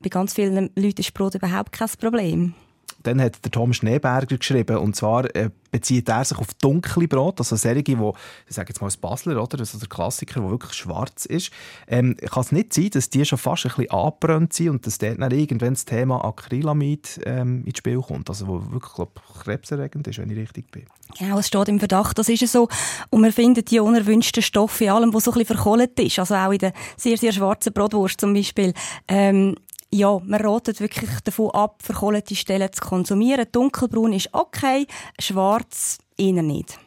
[0.00, 2.54] bei ganz vielen Leuten ist Brot überhaupt kein Problem.
[3.06, 7.38] Dann hat der Tom Schneeberger geschrieben, und zwar äh, bezieht er sich auf dunkle Brot,
[7.38, 9.58] also solche, die, ich sage jetzt mal das Basler, oder?
[9.60, 11.50] Also der Klassiker, der wirklich schwarz ist.
[11.86, 14.98] Ähm, kann es nicht sein, dass die schon fast ein bisschen angebrannt sind und dass
[14.98, 20.08] dort dann irgendwann das Thema Acrylamid ähm, ins Spiel kommt, also wo wirklich glaub, krebserregend
[20.08, 20.86] ist, wenn ich richtig bin.
[21.18, 22.68] Genau, es steht im Verdacht, das ist es so.
[23.10, 26.34] Und man findet die unerwünschten Stoffe in allem, was so ein bisschen verkohlt ist, also
[26.34, 28.74] auch in der sehr, sehr schwarzen Brotwurst zum Beispiel.
[29.06, 29.54] Ähm,
[29.92, 33.46] ja, man ratet wirklich davon ab, verkohlte Stellen zu konsumieren.
[33.50, 34.86] Dunkelbraun ist okay,
[35.18, 36.78] schwarz eher nicht.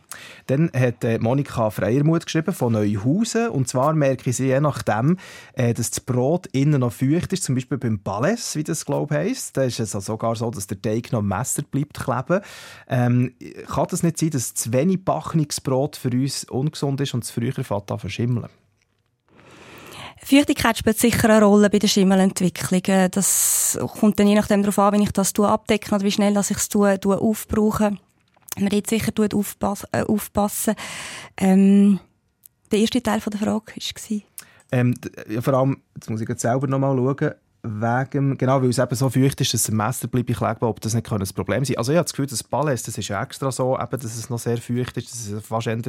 [0.48, 3.50] Dann hat äh, Monika Freiermuth geschrieben von Neuhausen.
[3.50, 5.18] Und zwar merke ich sie je nachdem,
[5.54, 7.44] äh, dass das Brot innen noch feucht ist.
[7.44, 9.58] Zum Beispiel beim Balles, wie das glaube heisst.
[9.58, 12.42] Da ist es sogar so, dass der Teig noch am Messer bleibt kleben.
[12.88, 13.34] Ähm,
[13.68, 17.32] kann das nicht sein, dass zu wenig backenes Brot für uns ungesund ist und es
[17.32, 18.50] früher fängt an verschimmeln?
[20.24, 22.84] Feuchtigkeit spielt sicher eine Rolle bei der Schimmelentwicklung.
[22.86, 26.38] Äh, das kommt dann je nachdem darauf an, wenn ich das abdecke oder wie schnell
[26.38, 27.98] ich es aufbrauche.
[28.58, 29.12] Man dort sicher
[29.92, 30.76] äh, aufpassen.
[31.38, 32.00] Ähm,
[32.72, 34.22] der erste Teil der Frage war?
[34.72, 34.94] Ähm,
[35.28, 38.78] ja, vor allem, jetzt muss ich jetzt selber noch mal schauen, wegen, genau, weil es
[38.78, 41.78] eben so feucht ist, dass ein Messer bleibt kleben, ob das nicht ein Problem sein
[41.78, 44.40] Also ich habe das Gefühl, das Balles, das ist extra so, eben, dass es noch
[44.40, 45.84] sehr feucht ist, dass es fast eher ein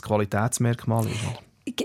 [0.00, 1.20] Qualitätsmerkmal ist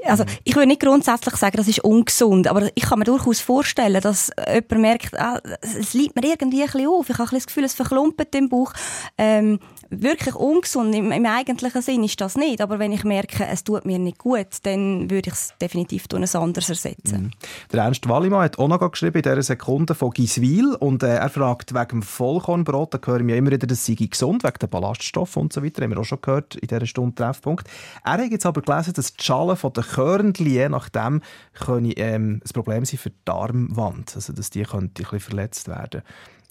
[0.06, 4.02] also ich würde nicht grundsätzlich sagen, das ist ungesund, aber ich kann mir durchaus vorstellen,
[4.02, 7.48] dass jemand merkt, ah, es liegt mir irgendwie ein bisschen auf, ich habe ein das
[7.48, 8.74] Gefühl, es verklumpert im Bauch.
[9.18, 9.60] Ähm,
[9.92, 13.86] wirklich ungesund im, im, eigentlichen Sinn ist das nicht, aber wenn ich merke, es tut
[13.86, 17.24] mir nicht gut, dann würde ich es definitiv durch ein anderes ersetzen.
[17.24, 17.32] Mhm.
[17.72, 21.30] Der Ernst Wallimann hat auch noch geschrieben in dieser Sekunde von Giswil und äh, er
[21.30, 25.42] fragt wegen dem Vollkornbrot, da hören wir immer wieder, das sei gesund, wegen der Ballaststoffen
[25.42, 27.68] und so weiter, haben wir auch schon gehört in dieser Stunde Treffpunkt.
[28.04, 31.22] Er hat jetzt aber gelesen, dass die Schale von der Körnchen, je nachdem,
[31.54, 35.68] können, ähm, ein Problem sein für die Darmwand, also dass die könnte ein bisschen verletzt
[35.68, 36.02] werden.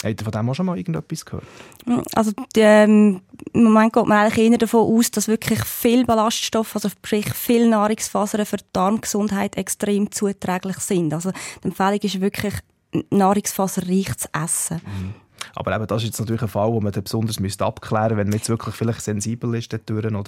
[0.02, 1.44] Habt ihr von dem auch schon mal irgendetwas gehört?
[2.14, 3.20] Also ähm,
[3.52, 7.68] im Moment geht man eigentlich eher davon aus, dass wirklich viel Ballaststoffe, also sprich viel
[7.68, 11.12] Nahrungsfasern für die Darmgesundheit extrem zuträglich sind.
[11.12, 11.32] Also
[11.62, 12.54] die Empfehlung ist wirklich,
[13.10, 14.80] nahrungsfaserreich zu essen.
[14.84, 15.14] Mhm.
[15.54, 18.28] Aber eben, das ist jetzt natürlich ein Fall, wo man besonders müsste abklären müsste, wenn
[18.28, 20.24] man jetzt wirklich vielleicht sensibel ist oder einen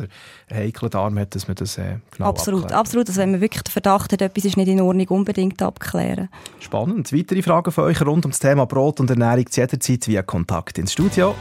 [0.52, 2.80] heiklen Darm hat, dass man das äh, genau Absolut, abklärt.
[2.80, 3.08] absolut.
[3.08, 6.28] Also wenn man wirklich den Verdacht hat, etwas ist nicht in Ordnung, unbedingt abklären.
[6.60, 7.12] Spannend.
[7.12, 10.92] Weitere Fragen von euch rund um das Thema Brot und Ernährung jederzeit via Kontakt ins
[10.92, 11.34] Studio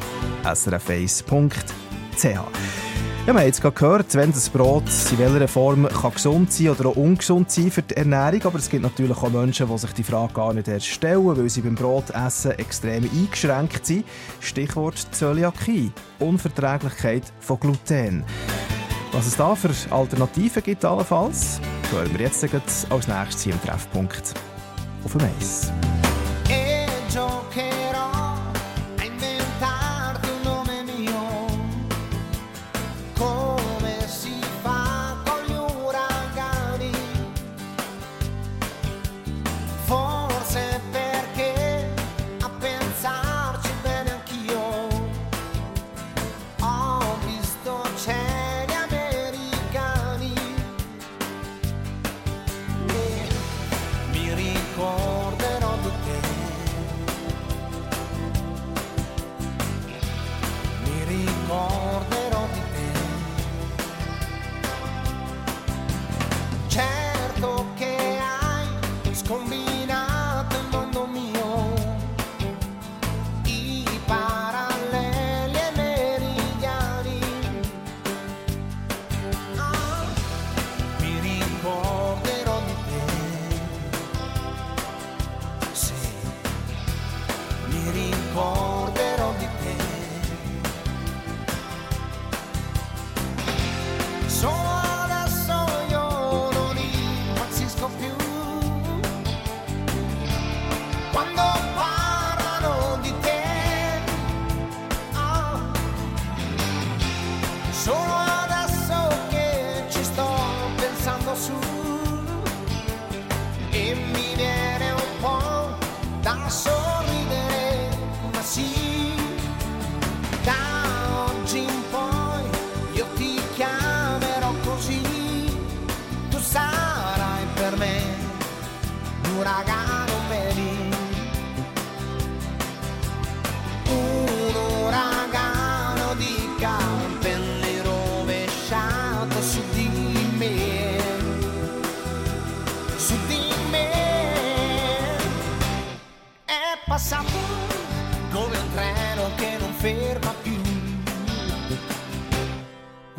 [0.43, 1.31] srf1.ch.
[3.27, 6.89] Ja, wir haben jetzt gehört, wenn das Brot in welcher Form kann gesund sein oder
[6.89, 8.41] auch ungesund sein für die Ernährung.
[8.45, 11.47] Aber es gibt natürlich auch Menschen, die sich die Frage gar nicht erst stellen, weil
[11.47, 14.05] sie beim Brotessen extrem eingeschränkt sind.
[14.39, 18.23] Stichwort Zöliakie, Unverträglichkeit von Gluten.
[19.11, 24.33] Was es da für Alternativen gibt, allenfalls, hören wir jetzt als nächstes hier im Treffpunkt
[25.05, 25.71] auf dem Eis.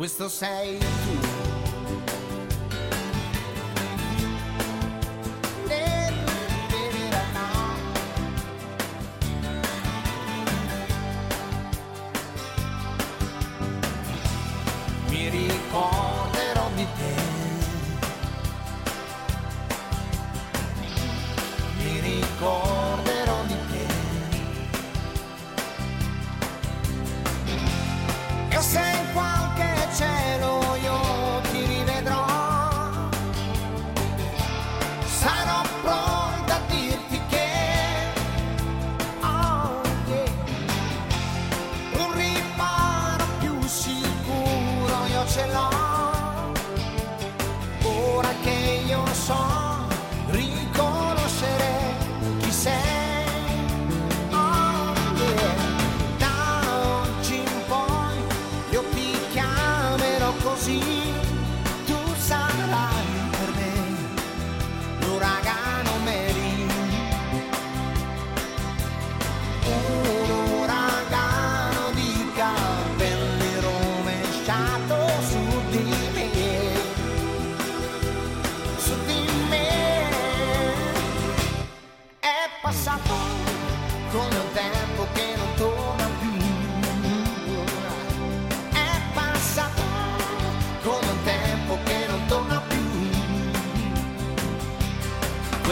[0.03, 1.22] Questo sei tu.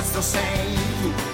[0.01, 0.73] Questo sei
[1.03, 1.13] tu.
[1.13, 1.30] Wir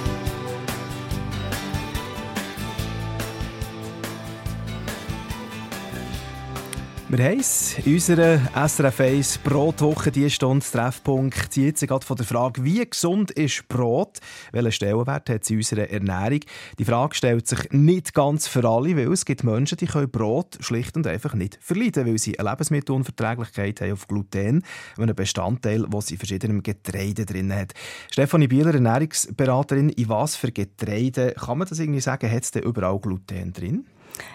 [7.23, 12.63] haben es in unserer SRF 1 Brotwoche, die Stunde Treffpunkt, jetzt gerade von der Frage,
[12.63, 14.19] wie gesund ist Brot?
[14.51, 16.41] Welchen Stellenwert hat es in unserer Ernährung?
[16.77, 20.57] Die Frage stellt sich nicht ganz für alle, weil es gibt Menschen, die können Brot
[20.59, 24.63] schlicht und einfach nicht verleiden, weil sie eine Lebensmittelunverträglichkeit haben auf Gluten,
[24.97, 27.73] einen Bestandteil, der sie in verschiedenem Getreide drin hat.
[28.11, 32.63] Stefanie Bieler, Ernährungsberaterin, in was für Getreide kann man das irgendwie sagen, hat es denn
[32.63, 33.87] überall Gluten drin?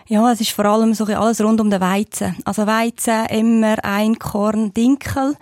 [0.07, 2.37] Ja, es ist vor allem so ein alles rund um den Weizen.
[2.45, 5.37] Also Weizen, Emmer, Einkorn, Dinkel,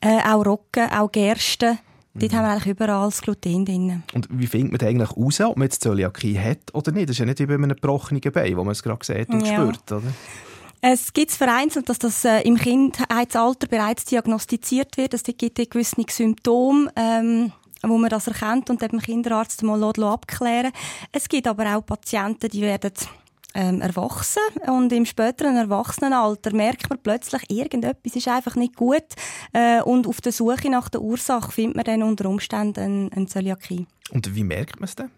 [0.00, 1.78] äh, auch Roggen, auch Gerste.
[2.14, 4.02] Dort haben wir eigentlich überall das Gluten drin.
[4.12, 7.08] Und wie findet man eigentlich raus, ob man jetzt Zöliakie hat oder nicht?
[7.08, 9.46] Das ist ja nicht wie bei einem gebrochenen Bein, wo man es gerade sieht und
[9.46, 9.52] Ja.
[9.52, 10.12] spürt, oder?
[10.80, 15.14] Es gibt vereinzelt, dass das äh, im Kindheitsalter bereits diagnostiziert wird.
[15.14, 20.72] Es gibt gewisse Symptome, ähm, wo man das erkennt und dem Kinderarzt mal lässt abklären
[21.12, 22.92] Es gibt aber auch Patienten, die werden
[23.58, 29.04] ähm, erwachsen und im späteren Erwachsenenalter merkt man plötzlich, irgendetwas ist einfach nicht gut
[29.52, 33.26] äh, und auf der Suche nach der Ursache findet man dann unter Umständen eine, eine
[33.26, 33.86] Zöliakie.
[34.12, 35.10] Und wie merkt man es denn?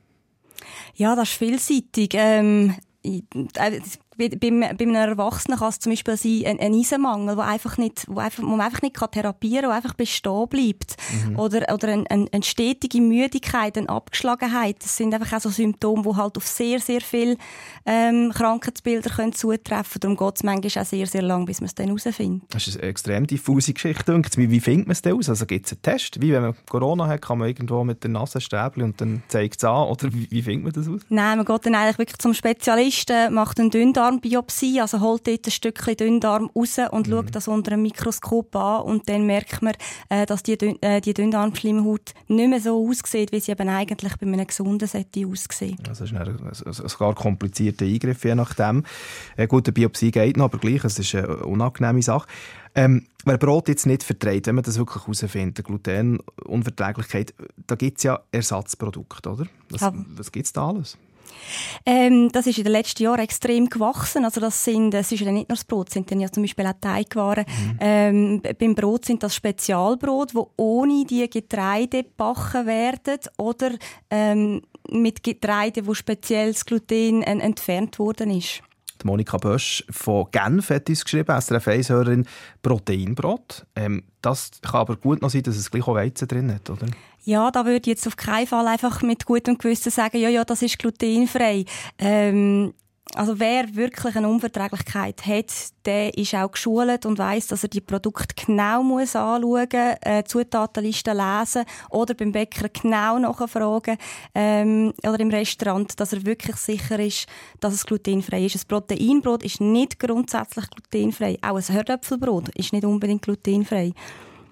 [0.94, 2.10] Ja, das ist vielseitig.
[2.14, 3.80] Ähm, äh,
[4.28, 7.78] bei, bei, bei einem Erwachsenen kann es zum Beispiel sein, ein, ein Eisenmangel, wo, einfach
[7.78, 10.96] nicht, wo, einfach, wo man einfach nicht kann therapieren kann, wo einfach bestehen bleibt.
[11.36, 14.76] Oder, oder eine ein, ein stetige Müdigkeit, eine Abgeschlagenheit.
[14.82, 17.36] Das sind einfach auch so Symptome, die halt auf sehr, sehr viele
[17.86, 20.16] ähm, Krankheitsbilder können zutreffen können.
[20.16, 22.42] Darum geht es manchmal auch sehr, sehr lang, bis man es dann herausfindet.
[22.50, 24.22] Das ist eine extrem diffuse Geschichte.
[24.36, 25.28] Wie, findet man es denn aus?
[25.28, 26.20] Also gibt es einen Test?
[26.20, 29.56] Wie wenn man Corona hat, kann man irgendwo mit der Nase stäbeln und dann zeigt
[29.56, 29.88] es an?
[29.88, 31.00] Oder wie, wie findet man das aus?
[31.08, 33.70] Nein, man geht dann eigentlich wirklich zum Spezialisten, macht eine
[34.10, 38.82] Dünndarmbiopsie, also holt dort ein Stückchen Dünndarm raus und schaut das unter einem Mikroskop an
[38.82, 39.74] und dann merkt man,
[40.08, 44.16] äh, dass die, Dünn, äh, die Dünndarmschleimhaut nicht mehr so aussieht, wie sie eben eigentlich
[44.16, 45.78] bei einem Gesunden sollte aussehen.
[45.88, 48.84] Also es ist ein, ein, ein sogar komplizierter Eingriff, je nachdem.
[49.36, 52.26] Äh, gut, eine Biopsie geht noch, aber gleich, es ist eine unangenehme Sache.
[52.74, 57.34] Ähm, wer Brot jetzt nicht verträgt, wenn man das wirklich herausfindet, Glutenunverträglichkeit,
[57.66, 59.46] da gibt es ja Ersatzprodukte, oder?
[59.70, 59.92] Was, Ja.
[60.16, 60.96] was gibt es da alles?
[61.86, 64.24] Ähm, das ist in den letzten Jahren extrem gewachsen.
[64.24, 66.66] Also das sind, es ist ja nicht nur das Brot, sind dann ja zum Beispiel
[66.66, 67.44] auch Teigwaren.
[67.80, 73.72] Ähm, b- beim Brot sind das Spezialbrot, wo ohne die Getreide gebacken werden oder
[74.10, 78.62] ähm, mit Getreide, wo speziell das Gluten äh, entfernt worden ist.
[79.02, 82.26] Die Monika Bösch von Genf hat uns geschrieben, SRF 1-Hörerin,
[82.62, 83.66] Proteinbrot.
[83.76, 86.86] Ähm, das kann aber gut noch sein, dass es gleich auch Weizen drin hat, oder?
[87.24, 90.44] Ja, da würde ich jetzt auf keinen Fall einfach mit gutem Gewissen sagen, ja, ja,
[90.44, 91.64] das ist glutenfrei.
[91.98, 92.72] Ähm,
[93.16, 95.52] also wer wirklich eine Unverträglichkeit hat,
[95.84, 101.16] der ist auch geschult und weiß, dass er die Produkte genau muss anschauen, äh, Zutatenlisten
[101.16, 103.96] lesen oder beim Bäcker genau nachfragen
[104.34, 107.26] ähm, oder im Restaurant, dass er wirklich sicher ist,
[107.58, 108.56] dass es glutenfrei ist.
[108.56, 111.38] Ein Proteinbrot ist nicht grundsätzlich glutenfrei.
[111.42, 113.92] Auch ein Herdöpfelbrot ist nicht unbedingt glutenfrei.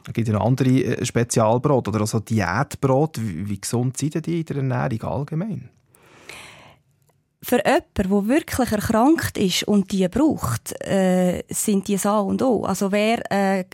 [0.06, 3.20] Es gibt ja noch andere äh, Spezialbrot oder also Diätbrot.
[3.20, 5.68] Wie, wie gesund sind die in der Ernährung allgemein?
[7.42, 12.64] Für jemanden, der wirklich erkrankt ist und die braucht, äh, sind die A und O.
[12.64, 13.64] Also wer äh,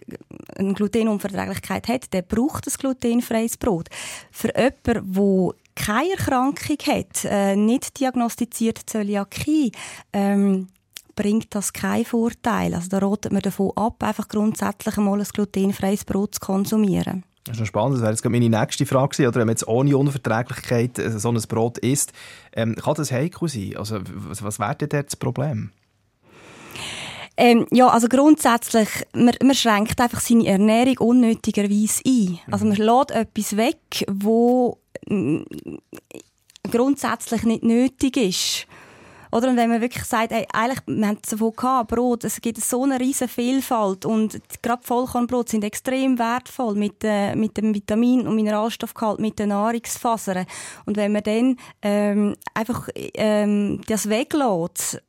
[0.57, 3.89] eine Glutenunverträglichkeit hat, der braucht ein glutenfreies Brot.
[4.31, 9.73] Für jemanden, der keine Erkrankung hat, äh, nicht diagnostiziert Zöliakie,
[10.12, 10.69] ähm,
[11.17, 12.75] bringt das keinen Vorteil.
[12.75, 17.25] Also da rotet man davon ab, einfach grundsätzlich einmal ein glutenfreies Brot zu konsumieren.
[17.45, 17.95] Das ist noch spannend.
[17.97, 19.28] Das wäre jetzt meine nächste Frage gewesen.
[19.28, 22.12] Oder wenn man jetzt ohne Unverträglichkeit äh, so ein Brot isst,
[22.55, 23.76] ähm, kann das heikel sein?
[23.76, 25.70] Also, was, was wäre denn das Problem?
[27.36, 32.38] Ähm, ja, also grundsätzlich, man, man schränkt einfach seine Ernährung unnötigerweise ein.
[32.51, 34.78] Also man lädt etwas weg, wo
[36.70, 38.66] grundsätzlich nicht nötig ist.
[39.35, 39.49] Oder?
[39.49, 42.62] Und wenn man wirklich sagt, ey, eigentlich, wir haben es davon gehabt, Brot, es gibt
[42.62, 48.28] so eine riesige Vielfalt und gerade Vollkornbrot sind extrem wertvoll mit, äh, mit dem Vitamin-
[48.28, 50.47] und Mineralstoffgehalt, mit den Nahrungsfasern.
[50.87, 55.03] Und wenn man dann ähm, einfach ähm, das weglässt,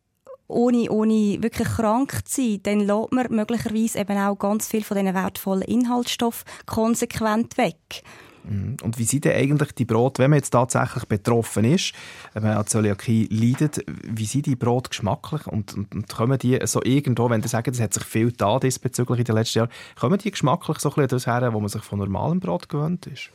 [0.48, 4.98] ohne, ohne wirklich krank zu sein, dann lässt man möglicherweise eben auch ganz viel von
[4.98, 8.04] diesen wertvollen Inhaltsstoffen konsequent weg.
[8.48, 8.78] Mhm.
[8.84, 11.94] Und wie sind denn eigentlich die Brot, wenn man jetzt tatsächlich betroffen ist,
[12.34, 16.60] wenn man an Zöliakie leidet, wie sind die Brot geschmacklich und, und, und kommen die
[16.66, 19.72] so irgendwo, wenn Sie sagen, es hat sich viel da diesbezüglich in den letzten Jahren,
[20.00, 23.08] kommen die geschmacklich so ein bisschen das her, wo man sich von normalem Brot gewöhnt
[23.08, 23.30] ist?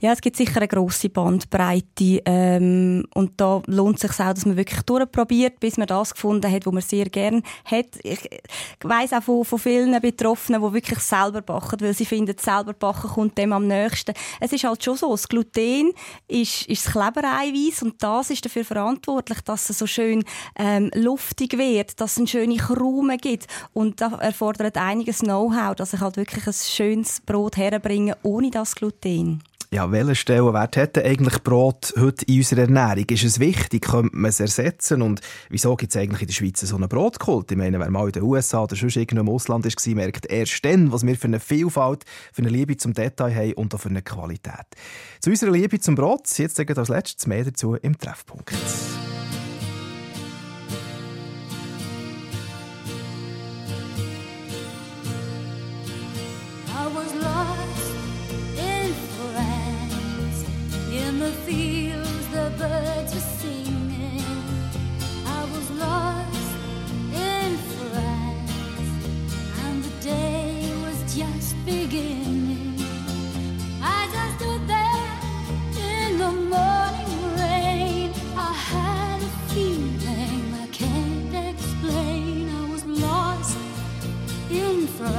[0.00, 4.46] Ja, es gibt sicher eine grosse Bandbreite ähm, und da lohnt es sich auch, dass
[4.46, 7.86] man wirklich durchprobiert, bis man das gefunden hat, was man sehr gerne hat.
[8.02, 8.28] Ich
[8.82, 13.10] weiss auch von, von vielen Betroffenen, die wirklich selber backen, weil sie finden, selber backen
[13.10, 14.14] kommt dem am nächsten.
[14.40, 15.92] Es ist halt schon so, das Gluten
[16.28, 20.24] ist, ist das Klebereiweiß und das ist dafür verantwortlich, dass es so schön
[20.56, 25.92] ähm, luftig wird, dass es eine schöne Krume gibt und da erfordert einiges Know-how, dass
[25.92, 29.42] ich halt wirklich ein schönes Brot herbringe ohne das Gluten.
[29.72, 33.06] Ja, welchen Stellenwert denn eigentlich Brot heute in unserer Ernährung?
[33.08, 33.80] Ist es wichtig?
[33.80, 35.00] Könnte man es ersetzen?
[35.00, 37.50] Und wieso gibt es eigentlich in der Schweiz so einen Brotkult?
[37.50, 40.62] Ich meine, wer mal in den USA oder sonst irgendwo im Ausland war, merkt erst
[40.66, 42.04] dann, was wir für eine Vielfalt,
[42.34, 44.66] für eine Liebe zum Detail haben und auch für eine Qualität.
[45.20, 48.52] Zu unserer Liebe zum Brot, jetzt als letztes mehr dazu im Treffpunkt.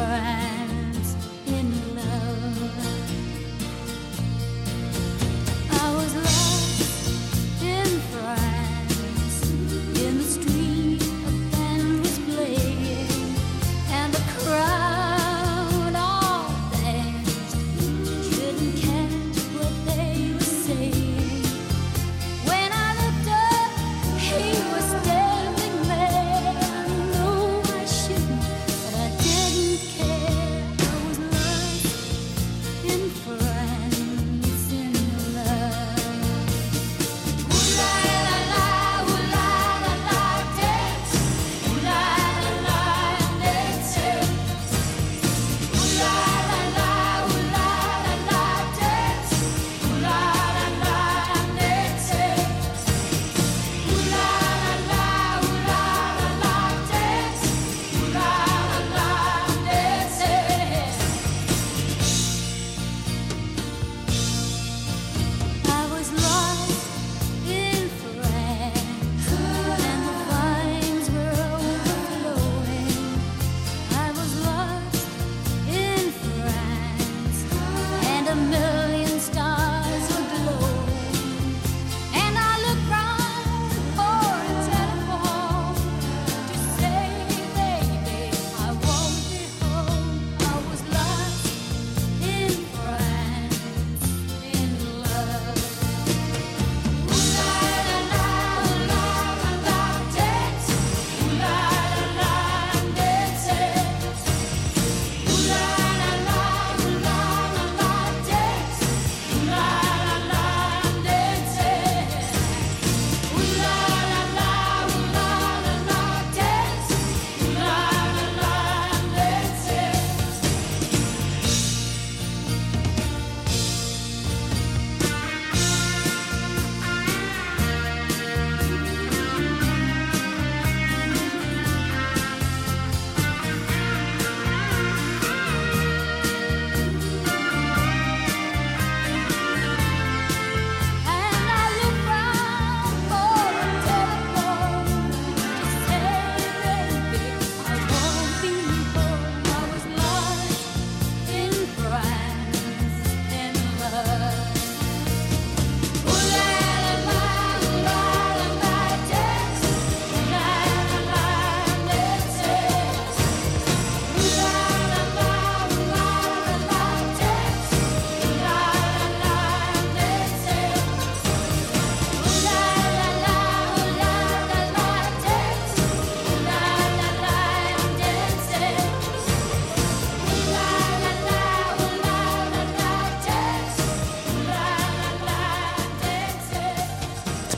[0.06, 0.43] her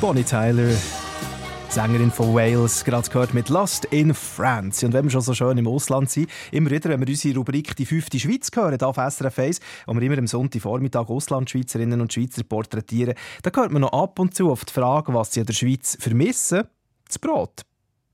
[0.06, 0.70] Bonnie Tyler,
[1.68, 4.86] Sängerin von Wales, gerade gehört mit Lost in France.
[4.86, 7.76] Und wenn wir schon so schön im Ausland sind, immer wieder, wenn wir unsere Rubrik
[7.76, 12.43] «Die fünfte Schweiz» hören, auf SRF 1, wo wir immer am Sonntagvormittag Auslandschweizerinnen und Schweizer
[12.43, 15.53] porträtieren, da hört man noch ab und zu auf die Frage, was sie in der
[15.53, 16.66] Schweiz vermissen.
[17.08, 17.66] Das Brot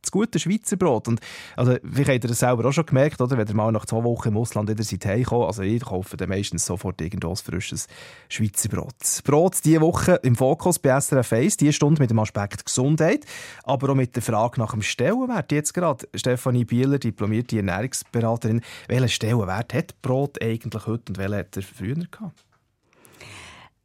[0.02, 1.08] das gute Schweizer Brot.
[1.08, 1.20] Und,
[1.56, 3.38] also, vielleicht habt ihr das selber auch schon gemerkt, oder?
[3.38, 5.32] wenn ihr mal nach zwei Wochen im Ausland wieder seid.
[5.32, 7.88] Also ich kaufe dann meistens sofort irgendwo ein frisches
[8.30, 8.96] Schweizer Brot.
[9.24, 13.26] Brot diese Woche im Fokus bei SRF 1, diese Stunde mit dem Aspekt Gesundheit,
[13.64, 15.52] aber auch mit der Frage nach dem Stellenwert.
[15.52, 18.62] Jetzt gerade Stefanie Bieler, diplomierte Ernährungsberaterin.
[18.88, 22.51] Welchen Stellenwert hat Brot eigentlich heute und welchen hat er früher gehabt?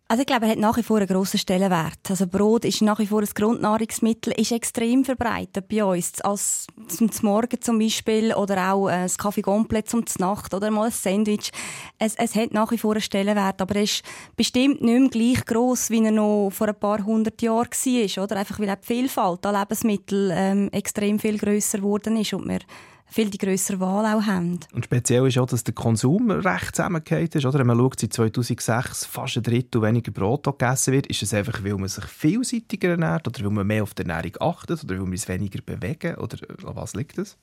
[0.08, 1.98] Also ich glaube, er hat nach wie vor einen grossen Stellenwert.
[2.08, 6.20] Also Brot ist nach wie vor ein Grundnahrungsmittel, ist extrem verbreitet bei uns.
[6.20, 10.92] Als zum Morgen zum Beispiel oder auch ein Kaffee komplett zum Nacht oder mal ein
[10.92, 11.50] Sandwich.
[11.98, 14.04] Es, es hat nach wie vor einen Stellenwert, aber er ist
[14.36, 18.22] bestimmt nicht mehr gleich gross, wie er noch vor ein paar hundert Jahren war.
[18.22, 18.36] Oder?
[18.36, 22.60] Einfach weil auch die Vielfalt an Lebensmitteln ähm, extrem viel grösser geworden ist und wir
[23.06, 24.60] viel die grössere Wahl auch haben.
[24.72, 27.46] Und speziell ist auch, dass der Konsum recht zusammengeht ist.
[27.46, 27.60] Oder?
[27.60, 31.62] Wenn man schaut, seit 2006 fast ein Drittel weniger Brot gegessen wird, ist es einfach,
[31.64, 35.04] weil man sich vielseitiger ernährt oder weil man mehr auf die Ernährung achtet oder weil
[35.04, 37.38] man es weniger bewegen oder was liegt das?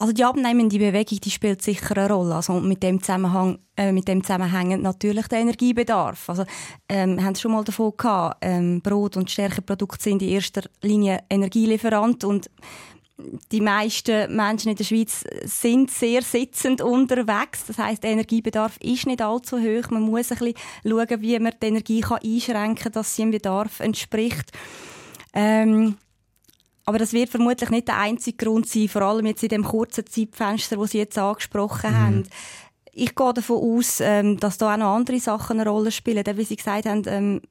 [0.00, 2.36] Also die abnehmende Bewegung die spielt sicher eine Rolle.
[2.36, 6.28] Also mit dem Zusammenhang, äh, mit dem zusammenhängt natürlich der Energiebedarf.
[6.28, 6.44] Also
[6.88, 10.62] ähm, wir haben es schon mal davon gehabt, ähm, Brot und Stärkeprodukte sind in erster
[10.82, 12.48] Linie Energielieferant und
[13.50, 17.64] die meisten Menschen in der Schweiz sind sehr sitzend unterwegs.
[17.66, 19.90] Das heißt, der Energiebedarf ist nicht allzu hoch.
[19.90, 20.54] Man muss ein bisschen
[20.84, 24.52] schauen, wie man die Energie kann einschränken kann, dass sie dem Bedarf entspricht.
[25.34, 25.96] Ähm,
[26.84, 30.06] aber das wird vermutlich nicht der einzige Grund sein, vor allem jetzt in dem kurzen
[30.06, 31.96] Zeitfenster, das Sie jetzt angesprochen mhm.
[31.96, 32.22] haben.
[32.92, 36.24] Ich gehe davon aus, ähm, dass da auch noch andere Sachen eine Rolle spielen.
[36.34, 37.42] Wie Sie gesagt haben, ähm,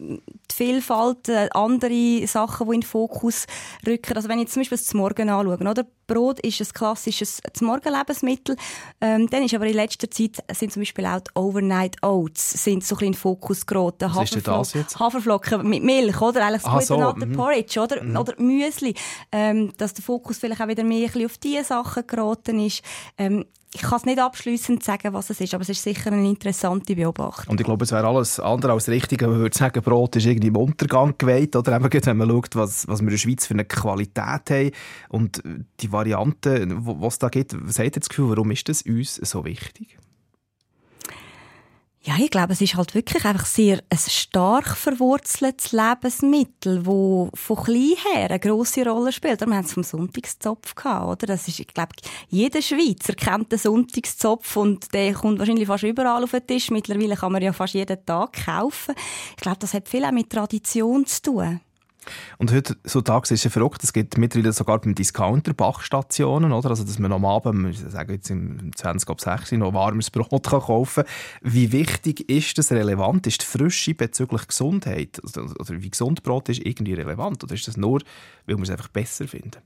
[0.00, 3.46] die Vielfalt, äh, andere Sachen, die in den Fokus
[3.86, 4.16] rücken.
[4.16, 5.86] Also wenn ich jetzt zum Beispiel das Morgen anschaue, oder?
[6.14, 8.56] Brot ist ein klassisches Morgenlebensmittel.
[9.00, 12.84] Ähm, dann ist aber in letzter Zeit sind zum Beispiel auch die Overnight Oats sind
[12.84, 14.10] so ein in Fokus geraten.
[14.14, 14.98] Was ist das jetzt?
[14.98, 16.46] Haferflocken mit Milch, oder?
[16.46, 16.98] Eigentlich das so.
[16.98, 17.32] Mhm.
[17.32, 18.02] Porridge, oder?
[18.02, 18.16] Mhm.
[18.16, 18.94] Oder Müsli.
[19.32, 22.82] Ähm, dass der Fokus vielleicht auch wieder mehr ein bisschen auf diese Sachen geraten ist.
[23.18, 26.28] Ähm, ich kann es nicht abschließend sagen, was es ist, aber es ist sicher eine
[26.28, 27.52] interessante Beobachtung.
[27.52, 30.26] Und ich glaube, es wäre alles andere als richtig, wenn man würde sagen, Brot ist
[30.26, 33.46] irgendwie im Untergang geweiht, oder eben, wenn man schaut, was, was wir in der Schweiz
[33.46, 34.70] für eine Qualität haben
[35.08, 35.40] und
[35.80, 37.54] die Varianten, was es da gibt.
[37.66, 39.98] Was hat ihr das Gefühl, warum ist das uns so wichtig?
[42.02, 47.62] Ja, ich glaube, es ist halt wirklich einfach sehr ein stark verwurzeltes Lebensmittel, wo von
[47.62, 49.40] klein her eine grosse Rolle spielt.
[49.42, 51.26] Wir haben es vom Sonntagszopf gehabt, oder?
[51.26, 51.92] Das ist, ich glaube,
[52.30, 56.70] jeder Schweizer kennt den Sonntagszopf und der kommt wahrscheinlich fast überall auf den Tisch.
[56.70, 58.94] Mittlerweile kann man ja fast jeden Tag kaufen.
[59.36, 61.60] Ich glaube, das hat viel auch mit Tradition zu tun.
[62.38, 66.70] Und heute so tags ist es verrückt, es gibt mittlerweile sogar beim Discounter Bachstationen, oder?
[66.70, 70.44] Also, dass man am Abend, ich sage jetzt im 20 ab 6 noch warmes Brot
[70.48, 71.52] kann kaufen kann.
[71.52, 73.26] Wie wichtig ist das relevant?
[73.26, 77.44] Ist die Frische bezüglich Gesundheit, oder wie gesund Brot ist, irgendwie relevant?
[77.44, 78.00] Oder ist das nur,
[78.46, 79.60] weil wir es einfach besser finden?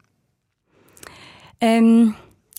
[1.60, 2.14] Ähm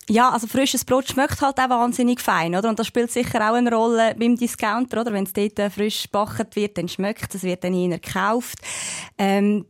[0.10, 2.70] ja, also frisches Brot schmeckt halt auch wahnsinnig fein, oder?
[2.70, 5.14] Und das spielt sicher auch eine Rolle beim Discounter, oder?
[5.14, 8.60] Wenn es dort äh, frisch gebacken wird, dann schmeckt es, wird dann eher gekauft.
[9.18, 9.66] Ähm,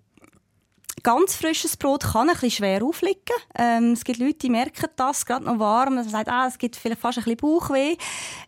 [1.04, 3.20] ganz frisches Brot kann ein bisschen schwer aufliegen.
[3.58, 5.96] Ähm, es gibt Leute, die merken das, gerade noch warm.
[5.96, 7.96] Man sagt, ah, es gibt vielleicht fast ein bisschen Bauchweh.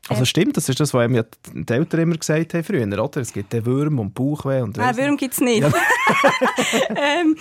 [0.10, 1.24] Also stimmt, das ist das, was ja
[1.54, 3.22] die Eltern immer gesagt haben früher, oder?
[3.22, 4.62] Es gibt den Würm und Bauchweh.
[4.62, 5.62] Und Nein, Würm gibt es nicht.
[5.62, 5.72] Ja.
[6.90, 7.38] ähm,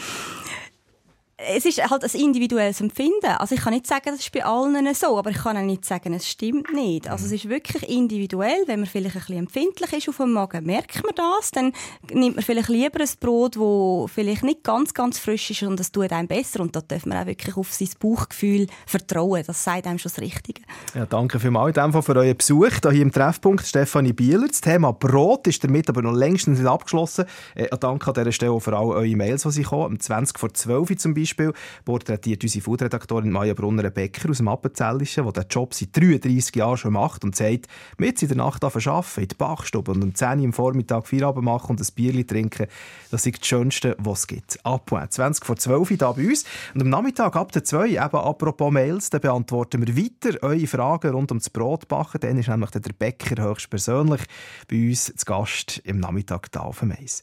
[1.38, 3.26] es ist halt ein individuelles Empfinden.
[3.26, 5.84] Also ich kann nicht sagen, das ist bei allen so, aber ich kann auch nicht
[5.84, 7.10] sagen, es stimmt nicht.
[7.10, 8.62] Also es ist wirklich individuell.
[8.66, 11.50] Wenn man vielleicht ein bisschen empfindlich ist auf dem Magen, merkt man das.
[11.50, 11.72] Dann
[12.10, 15.92] nimmt man vielleicht lieber ein Brot, das vielleicht nicht ganz, ganz frisch ist und das
[15.92, 16.60] tut einem besser.
[16.60, 19.42] Und da darf man auch wirklich auf sein Bauchgefühl vertrauen.
[19.46, 20.62] Das sagt einem schon das Richtige.
[20.94, 23.66] Ja, danke vielmals in für euren Besuch hier im Treffpunkt.
[23.66, 24.48] Stefanie Bieler.
[24.48, 27.26] Das Thema Brot ist damit aber noch längst nicht abgeschlossen.
[27.54, 29.84] Äh, danke an dieser Stelle für all eure Mails, die sie kommen.
[29.84, 31.52] Um 20 vor 12 zum Beispiel Beispiel
[31.84, 36.92] porträtiert unsere Foodredaktorin Maja Brunner-Becker aus dem Appenzellischen, die diesen Job seit 33 Jahren schon
[36.92, 37.66] macht und sagt,
[37.98, 41.44] mit in der Nacht arbeiten, in der Bachstube und um 10 Uhr am Vormittag Feierabend
[41.44, 42.66] machen und ein Bier trinken,
[43.10, 44.64] das ist das Schönste, was es gibt.
[44.64, 47.98] Abend 20 vor 12 Uhr hier bei uns und am Nachmittag ab der 2 eben
[47.98, 52.20] apropos Mails, dann beantworten wir weiter eure Fragen rund um das Brotbacken.
[52.20, 54.22] Dann ist nämlich der Bäcker höchstpersönlich
[54.68, 57.22] bei uns zu Gast im Nachmittag da auf dem Eis.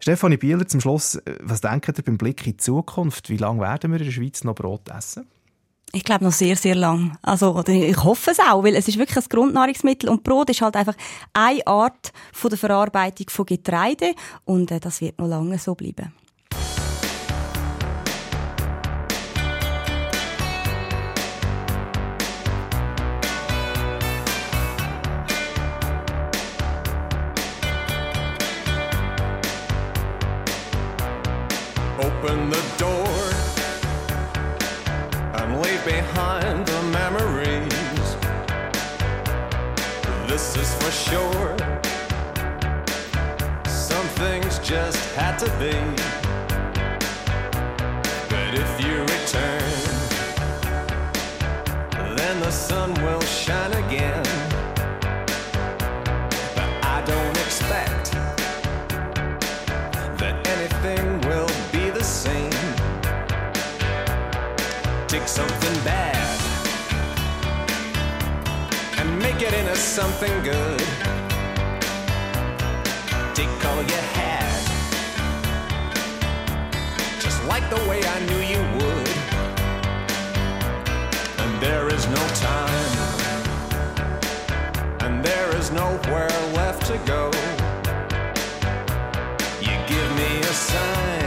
[0.00, 3.30] Stefanie Bieler, zum Schluss, was denkt ihr beim Blick in die Zukunft?
[3.30, 5.26] Wie lange werden wir in der Schweiz noch Brot essen?
[5.92, 7.16] Ich glaube noch sehr, sehr lang.
[7.22, 10.76] Also, ich hoffe es auch, weil es ist wirklich ein Grundnahrungsmittel und Brot ist halt
[10.76, 10.94] einfach
[11.32, 16.12] eine Art von der Verarbeitung von Getreide und äh, das wird noch lange so bleiben.
[41.06, 41.56] Sure.
[43.66, 45.74] Some things just had to be.
[48.28, 49.70] But if you return,
[52.16, 54.24] then the sun will shine again.
[56.56, 58.12] But I don't expect
[60.20, 62.50] that anything will be the same.
[65.06, 66.38] Take something bad
[68.98, 70.77] and make it into something good.
[73.78, 74.64] All you had,
[77.20, 79.08] just like the way I knew you would.
[81.38, 82.96] And there is no time,
[85.02, 87.30] and there is nowhere left to go.
[89.60, 91.17] You give me a sign,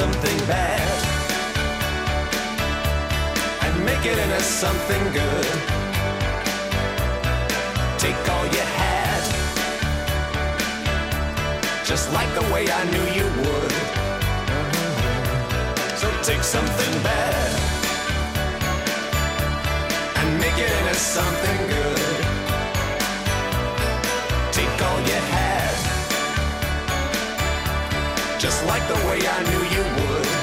[0.00, 0.80] something bad
[3.64, 5.50] and make it into something good.
[8.04, 9.22] Take all you had,
[11.84, 13.72] just like the way I knew you would.
[16.00, 17.50] So take something bad
[20.18, 22.22] and make it into something good.
[24.58, 25.49] Take all you had,
[28.40, 30.39] just like the way I knew you would.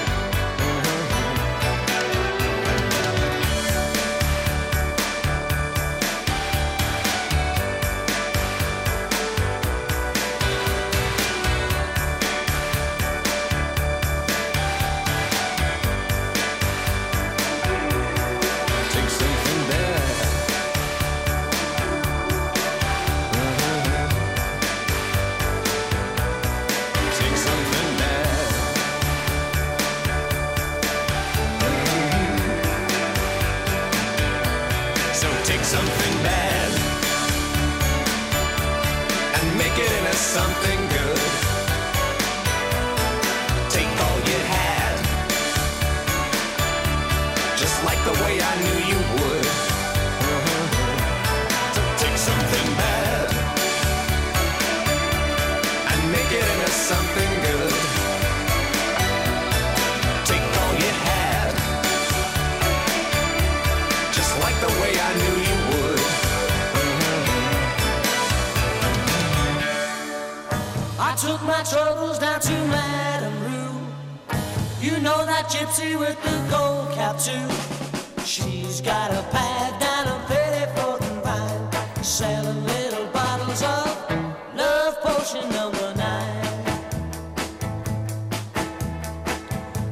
[82.07, 86.47] Selling little bottles of love potion number nine.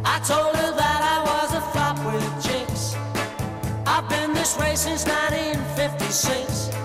[0.06, 2.96] I told her that I was a flop with chicks.
[3.86, 6.85] I've been this way since 1956.